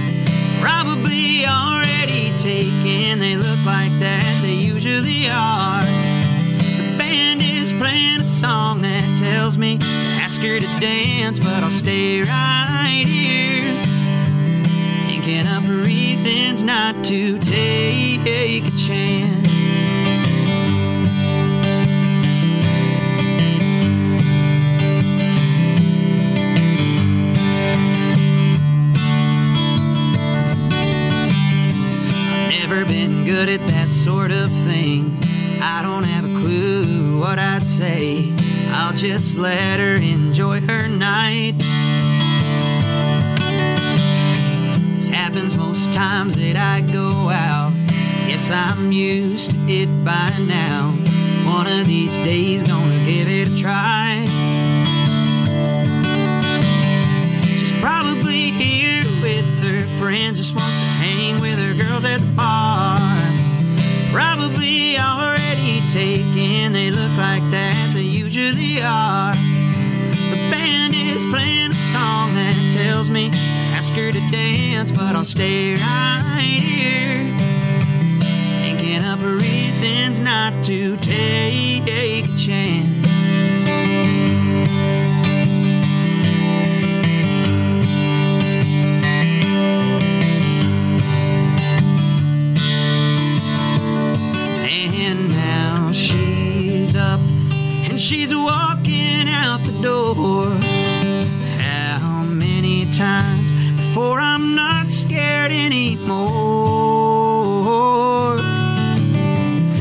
Probably 0.66 1.46
already 1.46 2.36
taken, 2.38 3.20
they 3.20 3.36
look 3.36 3.64
like 3.64 4.00
that, 4.00 4.42
they 4.42 4.54
usually 4.54 5.30
are. 5.30 5.84
The 5.84 6.96
band 6.98 7.44
is 7.44 7.72
playing 7.72 8.22
a 8.22 8.26
song 8.26 8.82
that 8.82 9.20
tells 9.20 9.60
me 9.60 9.78
to 9.78 9.86
ask 9.86 10.42
her 10.42 10.60
to 10.60 10.80
dance, 10.80 11.38
but 11.38 11.62
I'll 11.64 11.70
stay 11.70 12.24
right 12.24 13.06
here. 13.06 13.64
Thinking 15.08 15.46
of 15.46 15.70
reasons 15.70 16.64
not 16.64 17.04
to 17.04 17.38
take 17.38 18.26
a 18.26 18.62
chance. 18.76 19.65
Never 32.68 32.84
been 32.84 33.24
good 33.26 33.48
at 33.48 33.60
that 33.68 33.94
sort 33.94 34.32
of 34.32 34.50
thing. 34.66 35.16
I 35.62 35.84
don't 35.84 36.04
have 36.04 36.26
a 36.26 36.40
clue 36.40 37.20
what 37.20 37.38
I'd 37.38 37.68
say. 37.68 38.34
I'll 38.70 38.92
just 38.92 39.38
let 39.38 39.80
her 39.80 39.94
enjoy 39.94 40.62
her 40.62 40.88
night. 40.88 41.60
This 44.96 45.08
happens 45.10 45.56
most 45.56 45.94
times 45.94 46.36
that 46.38 46.56
I 46.56 46.82
go 46.82 47.30
out. 47.30 47.72
Guess 48.26 48.50
I'm 48.50 48.92
used 48.92 49.52
to 49.52 49.58
it 49.70 50.04
by 50.04 50.36
now. 50.40 50.94
One 51.46 51.68
of 51.68 51.86
these 51.86 52.16
days, 52.18 52.64
gonna 52.64 53.06
give 53.06 53.28
it 53.30 53.48
a 53.48 53.58
try. 53.62 54.26
She's 57.60 57.74
probably 57.74 58.50
here 58.50 58.85
friends, 60.06 60.38
just 60.38 60.56
wants 60.56 60.78
to 60.78 60.86
hang 60.86 61.42
with 61.42 61.58
her 61.58 61.74
girls 61.74 62.06
at 62.06 62.20
the 62.20 62.32
bar. 62.34 62.96
Probably 64.12 65.00
already 65.00 65.82
taken, 65.88 66.74
they 66.74 66.92
look 66.92 67.18
like 67.18 67.42
that, 67.50 67.92
they 67.96 68.02
usually 68.02 68.84
are. 68.84 69.34
The 69.34 70.38
band 70.52 70.94
is 70.94 71.26
playing 71.26 71.72
a 71.72 71.82
song 71.92 72.36
that 72.36 72.54
tells 72.72 73.10
me 73.10 73.32
to 73.32 73.38
ask 73.38 73.94
her 73.94 74.12
to 74.12 74.20
dance, 74.30 74.92
but 74.92 75.16
I'll 75.16 75.26
stay 75.26 75.74
right 75.74 76.60
here. 76.62 77.26
Thinking 78.62 79.04
up 79.04 79.22
reasons 79.24 80.20
not 80.20 80.64
to 80.66 80.98
take 80.98 81.88
a 81.88 82.22
chance. 82.38 82.95
She's 98.06 98.34
walking 98.36 99.28
out 99.28 99.64
the 99.64 99.72
door. 99.82 100.46
How 101.58 102.24
many 102.24 102.92
times 102.92 103.52
before 103.82 104.20
I'm 104.20 104.54
not 104.54 104.92
scared 104.92 105.52
anymore? 105.52 105.98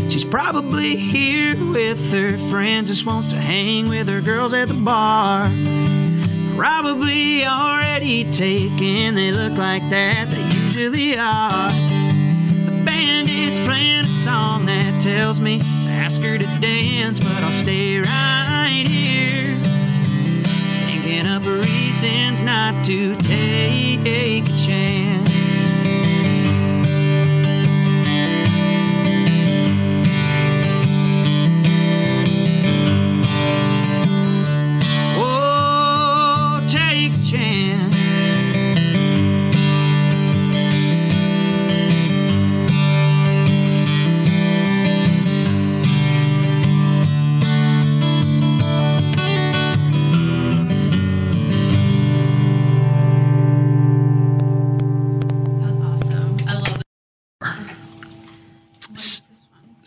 She's 0.09 0.25
probably 0.25 0.97
here 0.97 1.55
with 1.71 2.11
her 2.13 2.39
friends, 2.49 2.89
just 2.89 3.05
wants 3.05 3.29
to 3.29 3.37
hang 3.37 3.91
with 3.91 4.09
her 4.09 4.23
girls 4.23 4.55
at 4.55 4.69
the 4.69 4.75
bar. 4.75 5.51
Probably 6.57 7.45
already 7.45 8.25
taken, 8.31 9.17
they 9.17 9.33
look 9.33 9.59
like 9.59 9.83
that, 9.91 10.31
they 10.31 10.43
usually 10.63 11.19
are. 11.19 11.71
The 11.71 12.83
band 12.87 13.29
is 13.29 13.59
playing 13.61 14.07
a 14.07 14.09
song 14.09 14.65
that 14.65 15.03
tells 15.03 15.41
me 15.41 15.61
ask 15.95 16.21
her 16.23 16.37
to 16.37 16.47
dance, 16.61 17.21
but 17.21 17.43
I'll 17.43 17.53
stay 17.53 17.99
right 17.99 18.85
here. 18.87 19.55
Thinking 20.87 21.27
up 21.27 21.45
reasons 21.45 22.43
not 22.43 22.85
to 22.85 23.15
take 23.17 24.01
a 24.07 24.43
chance. 24.67 25.34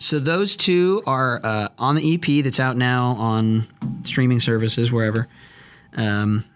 So 0.08 0.18
those 0.18 0.56
two 0.56 1.02
are 1.06 1.38
uh, 1.44 1.68
on 1.78 1.94
the 1.94 2.14
EP 2.14 2.42
that's 2.42 2.58
out 2.58 2.78
now 2.78 3.08
on 3.18 3.68
streaming 4.04 4.40
services 4.40 4.90
wherever. 4.90 5.28
Um, 5.98 6.46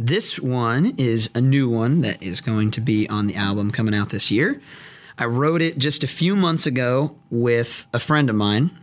this 0.00 0.40
one 0.40 0.94
is 0.98 1.30
a 1.32 1.40
new 1.40 1.68
one 1.68 2.00
that 2.00 2.20
is 2.20 2.40
going 2.40 2.72
to 2.72 2.80
be 2.80 3.08
on 3.08 3.28
the 3.28 3.36
album 3.36 3.70
coming 3.70 3.94
out 3.94 4.08
this 4.08 4.32
year. 4.32 4.60
I 5.16 5.26
wrote 5.26 5.62
it 5.62 5.78
just 5.78 6.02
a 6.02 6.08
few 6.08 6.34
months 6.34 6.66
ago 6.66 7.14
with 7.30 7.86
a 7.94 8.00
friend 8.00 8.28
of 8.28 8.34
mine, 8.34 8.76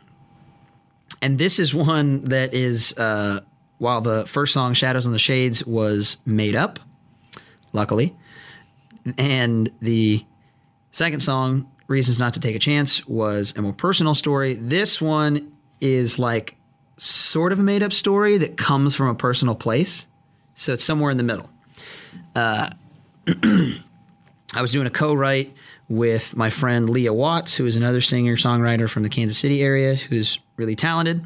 and 1.21 1.37
this 1.37 1.59
is 1.59 1.73
one 1.73 2.21
that 2.29 2.53
is 2.53 2.97
uh, 2.97 3.41
while 3.79 3.99
the 3.99 4.25
first 4.27 4.53
song 4.53 4.73
"Shadows 4.73 5.05
on 5.05 5.11
the 5.11 5.19
Shades" 5.19 5.65
was 5.65 6.19
made 6.25 6.55
up, 6.55 6.79
luckily, 7.73 8.15
and 9.17 9.69
the 9.81 10.23
second 10.91 11.19
song 11.19 11.69
"Reasons 11.87 12.19
Not 12.19 12.33
to 12.33 12.39
Take 12.39 12.55
a 12.55 12.59
Chance" 12.59 13.07
was 13.07 13.53
a 13.55 13.61
more 13.61 13.73
personal 13.73 14.15
story. 14.15 14.55
This 14.55 15.01
one 15.01 15.51
is 15.81 16.17
like 16.17 16.55
sort 16.97 17.51
of 17.51 17.59
a 17.59 17.63
made 17.63 17.83
up 17.83 17.93
story 17.93 18.37
that 18.37 18.57
comes 18.57 18.95
from 18.95 19.07
a 19.07 19.15
personal 19.15 19.55
place, 19.55 20.07
so 20.55 20.73
it's 20.73 20.83
somewhere 20.83 21.11
in 21.11 21.17
the 21.17 21.23
middle. 21.23 21.49
Uh, 22.35 22.69
I 23.27 24.61
was 24.61 24.71
doing 24.71 24.87
a 24.87 24.91
co-write 24.91 25.53
with 25.89 26.35
my 26.35 26.49
friend 26.49 26.89
Leah 26.89 27.13
Watts, 27.13 27.55
who 27.55 27.65
is 27.65 27.75
another 27.75 28.01
singer 28.01 28.37
songwriter 28.37 28.89
from 28.89 29.03
the 29.03 29.09
Kansas 29.09 29.37
City 29.37 29.61
area, 29.61 29.95
who's 29.95 30.39
really 30.57 30.75
talented. 30.75 31.25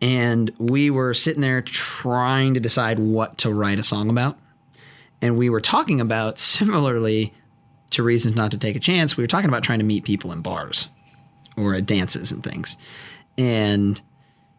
And 0.00 0.52
we 0.58 0.90
were 0.90 1.14
sitting 1.14 1.40
there 1.40 1.60
trying 1.62 2.54
to 2.54 2.60
decide 2.60 2.98
what 2.98 3.38
to 3.38 3.52
write 3.52 3.78
a 3.78 3.84
song 3.84 4.10
about. 4.10 4.38
And 5.20 5.36
we 5.36 5.50
were 5.50 5.60
talking 5.60 6.00
about 6.00 6.38
similarly 6.38 7.34
to 7.90 8.02
Reasons 8.02 8.36
Not 8.36 8.50
to 8.50 8.58
Take 8.58 8.76
a 8.76 8.80
Chance, 8.80 9.16
we 9.16 9.22
were 9.22 9.28
talking 9.28 9.48
about 9.48 9.62
trying 9.62 9.78
to 9.78 9.84
meet 9.84 10.04
people 10.04 10.32
in 10.32 10.42
bars 10.42 10.88
or 11.56 11.74
at 11.74 11.86
dances 11.86 12.30
and 12.32 12.42
things. 12.42 12.76
And 13.36 14.00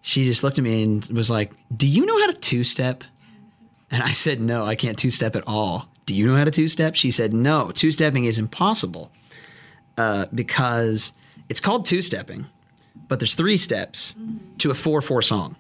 she 0.02 0.24
just 0.24 0.44
looked 0.44 0.58
at 0.58 0.64
me 0.64 0.84
and 0.84 1.08
was 1.10 1.30
like, 1.30 1.54
Do 1.76 1.88
you 1.88 2.06
know 2.06 2.20
how 2.20 2.28
to 2.28 2.34
two 2.34 2.64
step? 2.64 3.04
And 3.92 4.04
I 4.04 4.12
said, 4.12 4.40
No, 4.40 4.66
I 4.66 4.76
can't 4.76 4.98
two 4.98 5.12
step 5.12 5.36
at 5.36 5.44
all. 5.48 5.90
Do 6.06 6.16
you 6.16 6.28
know 6.28 6.36
how 6.36 6.46
to 6.46 6.52
two 6.52 6.68
step? 6.68 6.96
She 6.96 7.12
said, 7.12 7.34
No, 7.34 7.72
two 7.72 7.92
stepping 7.92 8.26
is 8.26 8.38
impossible 8.38 9.12
uh, 9.98 10.26
because 10.34 11.14
it's 11.50 11.60
called 11.60 11.86
two 11.86 12.02
stepping, 12.02 12.46
but 13.08 13.20
there's 13.20 13.36
three 13.36 13.58
steps 13.58 14.16
to 14.60 14.72
a 14.72 14.76
4 14.76 15.02
4 15.02 15.22
song. 15.22 15.56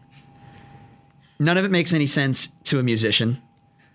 None 1.39 1.57
of 1.57 1.65
it 1.65 1.71
makes 1.71 1.93
any 1.93 2.07
sense 2.07 2.49
to 2.65 2.79
a 2.79 2.83
musician, 2.83 3.41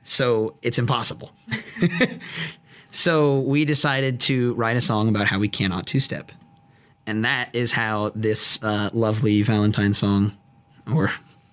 so 0.03 0.57
it's 0.63 0.79
impossible. 0.79 1.31
so 2.95 3.41
we 3.41 3.65
decided 3.65 4.21
to 4.21 4.55
write 4.55 4.77
a 4.77 4.81
song 4.81 5.09
about 5.09 5.27
how 5.27 5.39
we 5.39 5.49
cannot 5.49 5.87
two 5.87 6.01
step. 6.01 6.31
And 7.07 7.25
that 7.25 7.55
is 7.55 7.73
how 7.73 8.13
this 8.15 8.63
uh, 8.63 8.91
lovely 8.93 9.43
Valentine 9.43 9.93
song, 9.93 10.33
or 10.91 11.11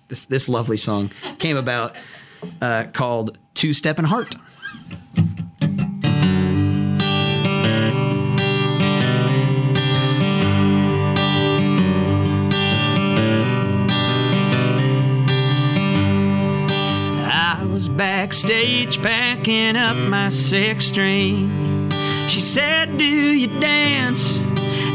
this, 0.08 0.24
this 0.26 0.48
lovely 0.48 0.76
song, 0.76 1.10
came 1.38 1.56
about, 1.56 1.96
uh, 2.60 2.84
called 2.92 3.36
Two 3.54 3.74
Step 3.74 3.98
and 3.98 4.06
Heart. 4.06 4.34
Backstage 18.02 19.00
packing 19.00 19.76
up 19.76 19.96
my 20.08 20.28
six 20.28 20.86
string. 20.86 21.88
She 22.26 22.40
said, 22.40 22.98
Do 22.98 23.04
you 23.04 23.46
dance 23.60 24.40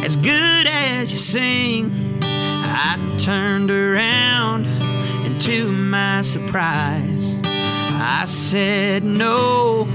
as 0.03 0.17
good 0.17 0.67
as 0.67 1.09
you 1.09 1.17
sing? 1.17 2.19
I 2.21 3.15
turned 3.17 3.71
around, 3.71 4.65
and 4.65 5.39
to 5.39 5.71
my 5.71 6.21
surprise, 6.21 7.37
I 7.45 8.25
said 8.25 9.05
no, 9.05 9.87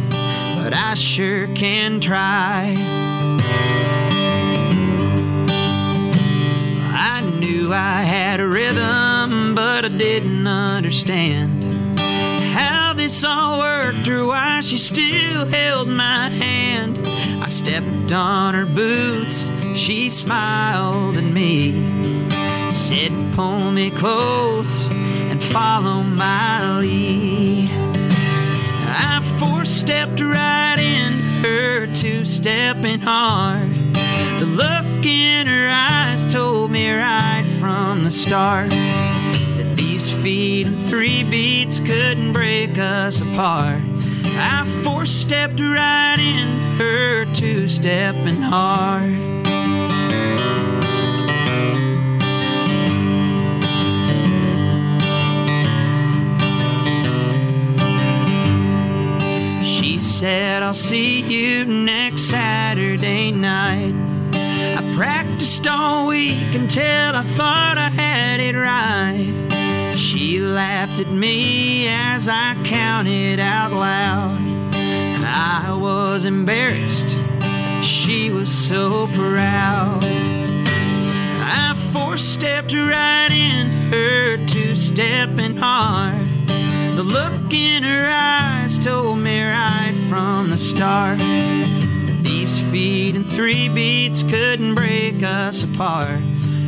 but 0.57 0.73
I 0.73 0.95
sure 0.95 1.49
can 1.49 2.01
try. 2.01 2.75
I 6.95 7.21
knew 7.39 7.75
I 7.75 8.05
had 8.05 8.41
a 8.41 8.49
rhythm, 8.49 9.55
but 9.55 9.85
I 9.85 9.89
didn't 9.89 10.47
understand 10.47 11.52
this 13.03 13.25
all 13.25 13.59
worked 13.59 14.07
or 14.07 14.25
why 14.27 14.61
she 14.61 14.79
still 14.79 15.45
held 15.47 15.89
my 15.89 16.29
hand. 16.29 17.01
I 17.43 17.49
stepped 17.49 18.13
on 18.13 18.55
her 18.55 18.65
boots, 18.65 19.51
she 19.75 20.09
smiled 20.09 21.17
at 21.17 21.25
me, 21.25 22.31
said, 22.71 23.11
Pull 23.35 23.73
me 23.73 23.91
close 23.91 24.87
and 24.87 25.43
follow 25.43 26.05
my 26.05 26.79
lead. 26.79 27.71
I 28.87 29.21
four 29.41 29.65
stepped 29.65 30.21
right 30.21 30.79
in 30.79 31.13
her 31.43 31.89
two 31.89 32.25
stepping 32.25 33.01
hard. 33.01 33.69
The 34.39 34.47
look 34.47 35.05
in 35.05 35.49
her 35.49 35.69
eyes 35.69 36.25
told 36.25 36.71
me 36.71 36.89
right 36.89 37.45
from 37.59 38.05
the 38.05 38.13
start 38.13 38.71
feet 40.23 40.69
and 40.69 40.81
three 40.81 41.25
beats 41.25 41.81
couldn't 41.81 42.33
break 42.33 42.79
us 42.79 43.21
apart. 43.21 43.81
I 44.25 44.65
four 44.85 45.05
stepped 45.05 45.59
right 45.59 46.17
in 46.17 46.77
her 46.79 47.25
two 47.35 47.69
stepping 47.69 48.41
hard. 48.41 49.11
She 59.67 59.99
said, 59.99 60.63
I'll 60.63 60.73
see 60.73 61.21
you 61.21 61.65
next 61.65 62.31
Saturday 62.31 63.33
night. 63.33 63.95
I 64.35 64.95
practiced 64.95 65.67
all 65.67 66.07
week 66.07 66.55
until 66.55 67.17
I 67.17 67.25
thought 67.25 67.77
I 67.77 67.89
had 67.89 68.39
it 68.39 68.55
right. 68.57 69.52
She 70.23 70.39
laughed 70.39 71.01
at 71.01 71.11
me 71.11 71.89
as 71.89 72.29
I 72.29 72.55
counted 72.63 73.41
out 73.41 73.73
loud. 73.73 74.39
I 74.73 75.75
was 75.75 76.25
embarrassed, 76.25 77.11
she 77.83 78.31
was 78.31 78.49
so 78.49 79.09
proud. 79.09 80.05
I 80.05 81.75
four 81.93 82.17
stepped 82.19 82.73
right 82.73 83.33
in 83.33 83.67
her 83.91 84.37
two 84.47 84.77
stepping 84.77 85.57
hard. 85.57 86.29
The 86.47 87.03
look 87.03 87.53
in 87.53 87.83
her 87.83 88.09
eyes 88.09 88.79
told 88.79 89.19
me 89.19 89.43
right 89.43 90.07
from 90.09 90.51
the 90.51 90.57
start 90.57 91.19
that 91.19 92.21
these 92.23 92.61
feet 92.71 93.17
and 93.17 93.29
three 93.29 93.69
beats 93.69 94.23
couldn't 94.23 94.77
break 94.77 95.25
us 95.25 95.65
apart. 95.65 96.21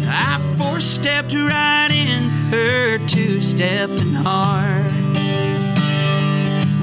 I 0.07 0.39
four 0.59 0.81
stepped 0.81 1.35
right 1.35 1.91
in 1.91 2.29
her 2.51 2.99
two 3.07 3.41
stepping 3.41 4.15
hard. 4.15 4.93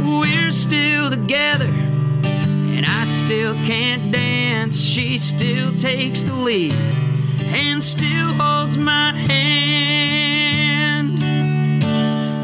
We're 0.04 0.52
still 0.52 1.10
together, 1.10 1.66
and 1.66 2.86
I 2.86 3.06
still 3.06 3.54
can't 3.66 4.12
dance. 4.12 4.82
She 4.82 5.18
still 5.18 5.76
takes 5.76 6.24
the 6.24 6.34
lead 6.34 6.74
and 7.54 7.84
still 7.84 8.34
holds 8.34 8.78
my 8.78 9.14
hand. 9.14 9.42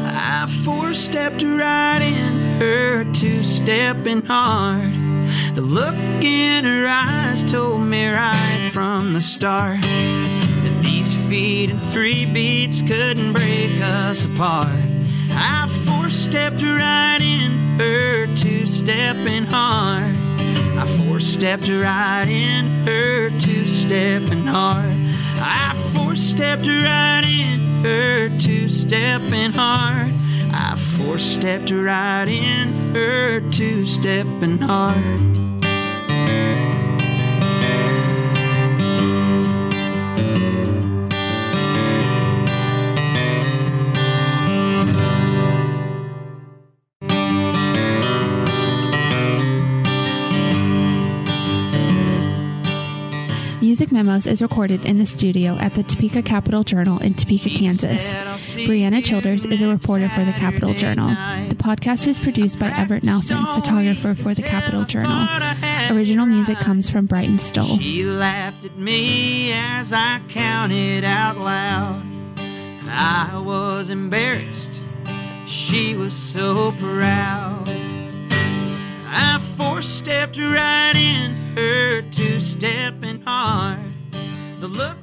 I 0.06 0.46
four 0.64 0.94
stepped 0.94 1.42
right 1.42 2.02
in 2.02 2.60
her 2.60 3.04
two 3.12 3.42
stepping 3.42 4.22
hard. 4.22 4.94
The 5.54 5.62
look 5.62 5.96
in 6.22 6.64
her 6.64 6.86
eyes 6.86 7.42
told 7.42 7.82
me 7.82 8.06
right 8.06 8.70
from 8.72 9.12
the 9.14 9.20
start 9.20 9.80
feet 11.28 11.70
and 11.70 11.84
three 11.84 12.24
beats 12.24 12.80
couldn't 12.80 13.34
break 13.34 13.80
us 13.82 14.24
apart. 14.24 14.72
I 15.30 15.68
four 15.84 16.08
stepped 16.08 16.62
right 16.62 17.20
in 17.20 17.78
her 17.78 18.26
two 18.34 18.66
stepping 18.66 19.44
hard. 19.44 20.16
I 20.78 20.86
four 20.86 21.20
stepped 21.20 21.68
right 21.68 22.26
in 22.26 22.86
her 22.86 23.30
two 23.38 23.66
stepping 23.66 24.46
hard. 24.46 24.96
I 25.36 25.74
four 25.92 26.16
stepped 26.16 26.66
right 26.66 27.24
in 27.24 27.84
her 27.84 28.30
two 28.38 28.68
stepping 28.70 29.52
hard. 29.52 30.14
I 30.50 30.76
four 30.76 31.18
stepped 31.18 31.70
right 31.70 32.26
in 32.26 32.94
her 32.94 33.40
two 33.50 33.84
stepping 33.84 34.58
hard. 34.58 35.37
Memos 53.92 54.26
is 54.26 54.42
recorded 54.42 54.84
in 54.84 54.98
the 54.98 55.06
studio 55.06 55.54
at 55.54 55.74
the 55.74 55.82
Topeka 55.82 56.22
Capital 56.22 56.64
Journal 56.64 56.98
in 56.98 57.14
Topeka, 57.14 57.48
Kansas. 57.50 58.14
Brianna 58.54 59.02
Childers 59.04 59.46
is 59.46 59.62
a 59.62 59.68
reporter 59.68 60.08
for 60.10 60.24
the 60.24 60.32
Capital 60.32 60.74
Journal. 60.74 61.08
The 61.48 61.54
podcast 61.54 62.06
is 62.06 62.18
produced 62.18 62.58
by 62.58 62.68
Everett 62.70 63.04
Nelson, 63.04 63.44
photographer 63.46 64.14
for 64.14 64.34
the 64.34 64.42
Capital 64.42 64.84
Journal. 64.84 65.26
Original 65.90 66.26
music 66.26 66.58
comes 66.58 66.90
from 66.90 67.06
Brighton 67.06 67.38
Stoll. 67.38 67.78
She 67.78 68.04
laughed 68.04 68.64
at 68.64 68.76
me 68.76 69.52
as 69.52 69.92
I 69.92 70.20
counted 70.28 71.04
out 71.04 71.38
loud. 71.38 72.02
I 72.88 73.38
was 73.38 73.90
embarrassed. 73.90 74.80
She 75.46 75.94
was 75.94 76.14
so 76.14 76.72
proud. 76.72 77.87
I 79.10 79.38
four 79.56 79.80
stepped 79.80 80.38
right 80.38 80.94
in 80.94 81.56
her 81.56 82.02
two 82.02 82.40
stepping 82.40 83.22
hard. 83.22 83.80
The 84.60 84.68
look 84.68 84.98